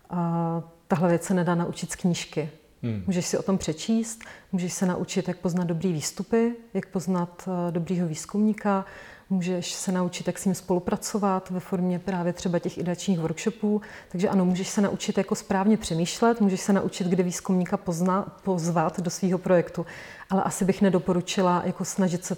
A 0.10 0.64
tahle 0.88 1.10
věc 1.10 1.24
se 1.24 1.34
nedá 1.34 1.56
naučit 1.56 1.92
z 1.92 1.96
knížky. 1.96 2.50
Hmm. 2.84 3.04
Můžeš 3.08 3.26
si 3.26 3.38
o 3.38 3.44
tom 3.44 3.58
přečíst, 3.58 4.20
můžeš 4.52 4.74
se 4.74 4.86
naučit, 4.86 5.28
jak 5.28 5.38
poznat 5.38 5.68
dobrý 5.68 5.94
výstupy, 5.94 6.56
jak 6.74 6.86
poznat 6.86 7.44
uh, 7.48 7.72
dobrýho 7.72 8.08
výzkumníka, 8.08 8.86
můžeš 9.30 9.74
se 9.74 9.92
naučit, 9.92 10.28
jak 10.28 10.40
s 10.40 10.46
ním 10.46 10.56
spolupracovat 10.56 11.50
ve 11.50 11.60
formě 11.60 12.00
právě 12.00 12.34
třeba 12.34 12.60
těch 12.60 12.78
ideačních 12.78 13.20
workshopů. 13.20 13.82
Takže 14.12 14.30
ano, 14.30 14.46
můžeš 14.46 14.68
se 14.68 14.82
naučit 14.82 15.18
jako 15.18 15.36
správně 15.36 15.78
přemýšlet, 15.78 16.42
můžeš 16.42 16.62
se 16.62 16.74
naučit, 16.74 17.08
kde 17.08 17.24
výzkumníka 17.24 17.78
pozna, 17.78 18.26
pozvat 18.44 19.00
do 19.00 19.10
svého 19.10 19.38
projektu, 19.38 19.86
ale 20.30 20.44
asi 20.44 20.66
bych 20.66 20.82
nedoporučila 20.82 21.62
jako 21.66 21.86
snažit 21.86 22.26
se 22.26 22.38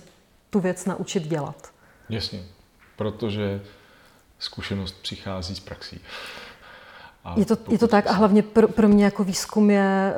tu 0.49 0.59
věc 0.59 0.85
naučit 0.85 1.23
dělat. 1.23 1.71
Jasně, 2.09 2.43
protože 2.95 3.61
zkušenost 4.39 4.95
přichází 5.01 5.55
z 5.55 5.59
praxí. 5.59 5.99
A 7.23 7.33
je 7.37 7.45
to, 7.45 7.57
je 7.69 7.77
to 7.77 7.87
tak 7.87 8.07
a 8.07 8.11
hlavně 8.11 8.43
pro, 8.43 8.67
pro 8.67 8.87
mě 8.87 9.05
jako 9.05 9.23
výzkum 9.23 9.69
je 9.69 10.13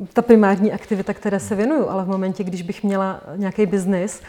uh, 0.00 0.06
ta 0.12 0.22
primární 0.22 0.72
aktivita, 0.72 1.14
které 1.14 1.40
se 1.40 1.54
věnuju, 1.54 1.88
ale 1.88 2.04
v 2.04 2.08
momentě, 2.08 2.44
když 2.44 2.62
bych 2.62 2.82
měla 2.82 3.20
nějaký 3.36 3.66
biznis, 3.66 4.22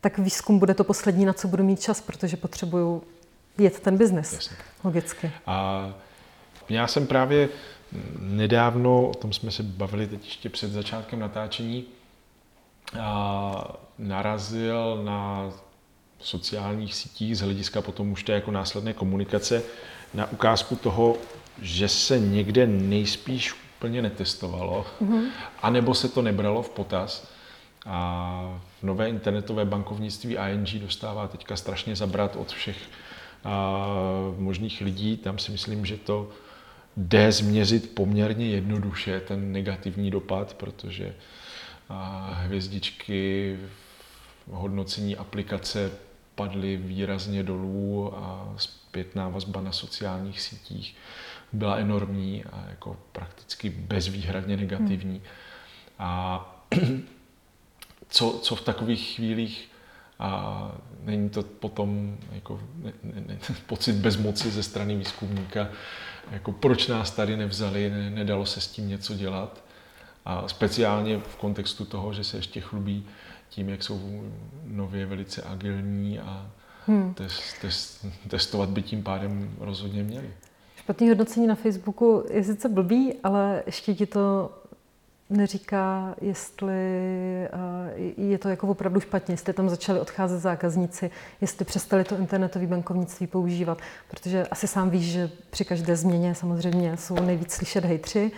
tak 0.00 0.18
výzkum 0.18 0.58
bude 0.58 0.74
to 0.74 0.84
poslední, 0.84 1.24
na 1.24 1.32
co 1.32 1.48
budu 1.48 1.64
mít 1.64 1.80
čas, 1.80 2.00
protože 2.00 2.36
potřebuju 2.36 3.02
jet 3.58 3.80
ten 3.80 3.96
biznis. 3.96 4.50
Logicky. 4.84 5.32
A 5.46 5.88
já 6.68 6.86
jsem 6.86 7.06
právě 7.06 7.48
nedávno, 8.18 9.08
o 9.08 9.14
tom 9.14 9.32
jsme 9.32 9.50
se 9.50 9.62
bavili 9.62 10.06
teď 10.06 10.24
ještě 10.24 10.48
před 10.48 10.72
začátkem 10.72 11.18
natáčení, 11.18 11.84
a 13.00 13.76
narazil 13.98 15.02
na 15.04 15.50
sociálních 16.20 16.94
sítích 16.94 17.38
z 17.38 17.40
hlediska 17.40 17.82
potom 17.82 18.12
už 18.12 18.22
té 18.22 18.32
jako 18.32 18.50
následné 18.50 18.92
komunikace 18.92 19.62
na 20.14 20.32
ukázku 20.32 20.76
toho, 20.76 21.16
že 21.62 21.88
se 21.88 22.18
někde 22.18 22.66
nejspíš 22.66 23.54
úplně 23.76 24.02
netestovalo, 24.02 24.86
mm-hmm. 25.02 25.28
anebo 25.62 25.94
se 25.94 26.08
to 26.08 26.22
nebralo 26.22 26.62
v 26.62 26.70
potaz. 26.70 27.28
A 27.90 28.60
v 28.80 28.82
nové 28.82 29.08
internetové 29.08 29.64
bankovnictví 29.64 30.36
ING 30.50 30.82
dostává 30.82 31.28
teďka 31.28 31.56
strašně 31.56 31.96
zabrat 31.96 32.36
od 32.36 32.52
všech 32.52 32.76
a, 33.44 33.76
možných 34.38 34.80
lidí. 34.80 35.16
Tam 35.16 35.38
si 35.38 35.52
myslím, 35.52 35.86
že 35.86 35.96
to 35.96 36.28
jde 36.96 37.32
změřit 37.32 37.94
poměrně 37.94 38.46
jednoduše, 38.46 39.20
ten 39.20 39.52
negativní 39.52 40.10
dopad, 40.10 40.54
protože 40.54 41.14
a, 41.88 42.30
hvězdičky 42.32 43.56
v 44.46 44.50
hodnocení 44.50 45.16
aplikace 45.16 45.90
padly 46.34 46.76
výrazně 46.76 47.42
dolů 47.42 48.12
a 48.16 48.54
zpětná 48.56 49.28
vazba 49.28 49.60
na 49.60 49.72
sociálních 49.72 50.40
sítích 50.40 50.96
byla 51.52 51.76
enormní 51.76 52.44
a 52.44 52.64
jako 52.70 52.96
prakticky 53.12 53.70
bezvýhradně 53.70 54.56
negativní. 54.56 55.14
Hmm. 55.14 55.22
A 55.98 56.64
co, 58.08 58.38
co 58.42 58.56
v 58.56 58.60
takových 58.60 59.14
chvílích 59.14 59.68
a 60.18 60.72
není 61.04 61.30
to 61.30 61.42
potom 61.42 62.16
jako 62.32 62.60
ne, 62.74 62.92
ne, 63.02 63.22
ne, 63.26 63.38
pocit 63.66 63.92
bezmoci 63.92 64.50
ze 64.50 64.62
strany 64.62 64.96
výzkumníka, 64.96 65.68
jako 66.30 66.52
proč 66.52 66.86
nás 66.86 67.10
tady 67.10 67.36
nevzali, 67.36 67.90
ne, 67.90 68.10
nedalo 68.10 68.46
se 68.46 68.60
s 68.60 68.68
tím 68.68 68.88
něco 68.88 69.14
dělat. 69.14 69.64
A 70.24 70.48
speciálně 70.48 71.18
v 71.18 71.36
kontextu 71.36 71.84
toho, 71.84 72.12
že 72.12 72.24
se 72.24 72.36
ještě 72.36 72.60
chlubí 72.60 73.06
tím, 73.48 73.68
jak 73.68 73.82
jsou 73.82 74.22
nově 74.64 75.06
velice 75.06 75.42
agilní 75.42 76.18
a 76.18 76.50
hmm. 76.86 77.14
test, 77.14 77.60
test, 77.60 78.06
testovat 78.28 78.68
by 78.68 78.82
tím 78.82 79.02
pádem 79.02 79.54
rozhodně 79.60 80.02
měli. 80.02 80.30
Špatný 80.76 81.08
hodnocení 81.08 81.46
na 81.46 81.54
Facebooku 81.54 82.24
je 82.30 82.44
sice 82.44 82.68
blbý, 82.68 83.14
ale 83.24 83.62
ještě 83.66 83.94
ti 83.94 84.06
to 84.06 84.50
neříká, 85.30 86.14
jestli 86.20 86.74
eh, 87.44 88.12
je 88.16 88.38
to 88.38 88.48
jako 88.48 88.68
opravdu 88.68 89.00
špatně, 89.00 89.32
jestli 89.32 89.52
tam 89.52 89.68
začali 89.68 90.00
odcházet 90.00 90.38
zákazníci, 90.38 91.10
jestli 91.40 91.64
přestali 91.64 92.04
to 92.04 92.16
internetové 92.16 92.66
bankovnictví 92.66 93.26
používat, 93.26 93.78
protože 94.10 94.46
asi 94.46 94.66
sám 94.66 94.90
víš, 94.90 95.12
že 95.12 95.30
při 95.50 95.64
každé 95.64 95.96
změně 95.96 96.34
samozřejmě 96.34 96.96
jsou 96.96 97.14
nejvíc 97.14 97.52
slyšet 97.52 97.84
hejtři. 97.84 98.32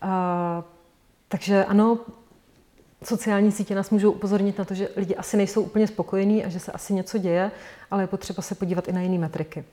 A, 0.00 0.64
takže 1.28 1.64
ano, 1.64 1.98
sociální 3.04 3.52
sítě 3.52 3.74
nás 3.74 3.90
můžou 3.90 4.10
upozornit 4.10 4.58
na 4.58 4.64
to, 4.64 4.74
že 4.74 4.88
lidi 4.96 5.16
asi 5.16 5.36
nejsou 5.36 5.62
úplně 5.62 5.86
spokojení 5.86 6.44
a 6.44 6.48
že 6.48 6.60
se 6.60 6.72
asi 6.72 6.94
něco 6.94 7.18
děje, 7.18 7.50
ale 7.90 8.02
je 8.02 8.06
potřeba 8.06 8.42
se 8.42 8.54
podívat 8.54 8.88
i 8.88 8.92
na 8.92 9.00
jiné 9.00 9.18
metriky. 9.18 9.64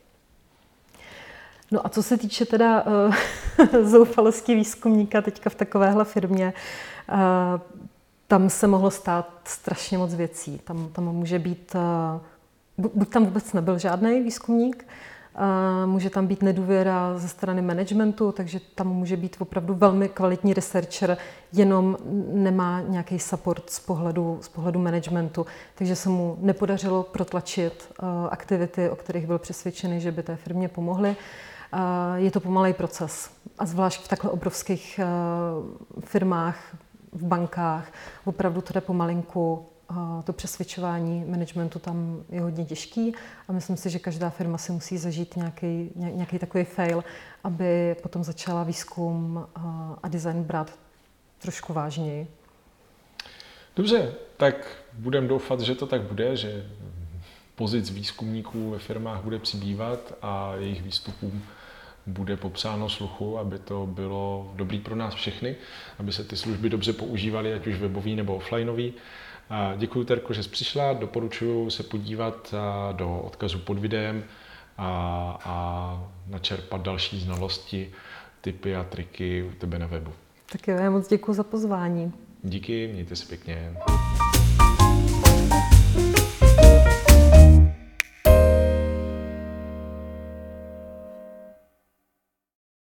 No 1.72 1.86
a 1.86 1.90
co 1.90 2.04
se 2.04 2.18
týče 2.18 2.46
teda 2.46 2.86
uh, 3.08 3.16
zoufalosti 3.84 4.56
výzkumníka 4.56 5.22
teďka 5.22 5.50
v 5.50 5.56
takovéhle 5.56 6.06
firmě, 6.06 6.54
uh, 7.12 7.18
tam 8.28 8.50
se 8.50 8.68
mohlo 8.68 8.92
stát 8.92 9.30
strašně 9.44 9.98
moc 9.98 10.14
věcí. 10.14 10.62
Tam, 10.64 10.90
tam 10.94 11.06
může 11.06 11.40
být, 11.40 11.76
uh, 12.78 12.92
buď 12.94 13.10
tam 13.10 13.26
vůbec 13.26 13.54
nebyl 13.54 13.80
žádný 13.80 14.22
výzkumník, 14.22 14.86
může 15.86 16.10
tam 16.10 16.28
být 16.28 16.44
nedůvěra 16.44 17.18
ze 17.18 17.28
strany 17.28 17.62
managementu, 17.62 18.32
takže 18.32 18.60
tam 18.76 18.88
může 18.88 19.18
být 19.18 19.36
opravdu 19.40 19.74
velmi 19.74 20.10
kvalitní 20.10 20.54
researcher, 20.54 21.18
jenom 21.54 21.98
nemá 22.34 22.82
nějaký 22.82 23.20
support 23.20 23.70
z 23.70 23.80
pohledu, 23.80 24.40
z 24.42 24.48
pohledu 24.48 24.80
managementu. 24.80 25.46
Takže 25.76 25.96
se 25.96 26.10
mu 26.10 26.38
nepodařilo 26.40 27.04
protlačit 27.04 27.94
aktivity, 28.30 28.90
o 28.90 28.96
kterých 28.96 29.28
byl 29.28 29.40
přesvědčený, 29.40 30.02
že 30.02 30.12
by 30.12 30.24
té 30.24 30.36
firmě 30.36 30.68
pomohly. 30.68 31.16
Je 32.16 32.32
to 32.32 32.40
pomalý 32.40 32.74
proces. 32.74 33.32
A 33.60 33.66
zvlášť 33.66 34.02
v 34.02 34.08
takhle 34.08 34.32
obrovských 34.32 35.00
firmách, 36.00 36.76
v 37.12 37.24
bankách, 37.24 37.92
opravdu 38.26 38.62
to 38.62 38.74
jde 38.74 38.82
pomalinku 38.82 39.66
to 40.24 40.34
přesvědčování 40.34 41.26
managementu 41.28 41.80
tam 41.80 42.24
je 42.30 42.42
hodně 42.42 42.66
těžký 42.66 43.14
a 43.48 43.52
myslím 43.52 43.78
si, 43.78 43.90
že 43.90 44.00
každá 44.00 44.30
firma 44.30 44.58
si 44.58 44.72
musí 44.72 44.98
zažít 44.98 45.36
nějaký, 45.36 45.92
nějaký 45.96 46.40
takový 46.40 46.64
fail, 46.64 47.04
aby 47.44 47.96
potom 48.02 48.24
začala 48.24 48.64
výzkum 48.64 49.48
a 50.04 50.08
design 50.08 50.44
brát 50.44 50.80
trošku 51.40 51.74
vážněji. 51.74 52.28
Dobře, 53.76 54.14
tak 54.38 54.56
budeme 54.94 55.28
doufat, 55.28 55.60
že 55.60 55.76
to 55.76 55.88
tak 55.88 56.02
bude, 56.02 56.36
že 56.36 56.66
pozic 57.56 57.90
výzkumníků 57.90 58.70
ve 58.70 58.80
firmách 58.80 59.24
bude 59.24 59.40
přibývat 59.40 60.14
a 60.22 60.56
jejich 60.56 60.82
výstupům 60.82 61.44
bude 62.06 62.38
popsáno 62.38 62.90
sluchu, 62.90 63.40
aby 63.40 63.60
to 63.60 63.86
bylo 63.86 64.52
dobrý 64.56 64.80
pro 64.80 64.96
nás 64.96 65.14
všechny, 65.14 65.56
aby 66.00 66.14
se 66.14 66.24
ty 66.24 66.38
služby 66.38 66.70
dobře 66.70 66.94
používaly, 66.94 67.54
ať 67.54 67.68
už 67.68 67.76
webový 67.76 68.16
nebo 68.16 68.36
offlineový. 68.36 68.94
Děkuji, 69.78 70.04
Terko, 70.04 70.34
že 70.34 70.44
jsi 70.44 70.50
přišla. 70.50 70.94
Doporučuji 70.94 71.70
se 71.70 71.84
podívat 71.84 72.54
do 72.92 73.20
odkazu 73.20 73.60
pod 73.60 73.80
videem 73.80 74.24
a, 74.78 75.40
a 75.46 76.10
načerpat 76.28 76.82
další 76.82 77.20
znalosti, 77.20 77.92
typy 78.42 78.76
a 78.76 78.84
triky 78.84 79.44
u 79.44 79.52
tebe 79.52 79.80
na 79.80 79.88
webu. 79.88 80.12
Tak 80.52 80.68
jo, 80.68 80.78
já 80.78 80.90
moc 80.90 81.08
děkuji 81.08 81.34
za 81.34 81.44
pozvání. 81.44 82.14
Díky, 82.44 82.90
mějte 82.94 83.16
se 83.16 83.26
pěkně. 83.26 83.74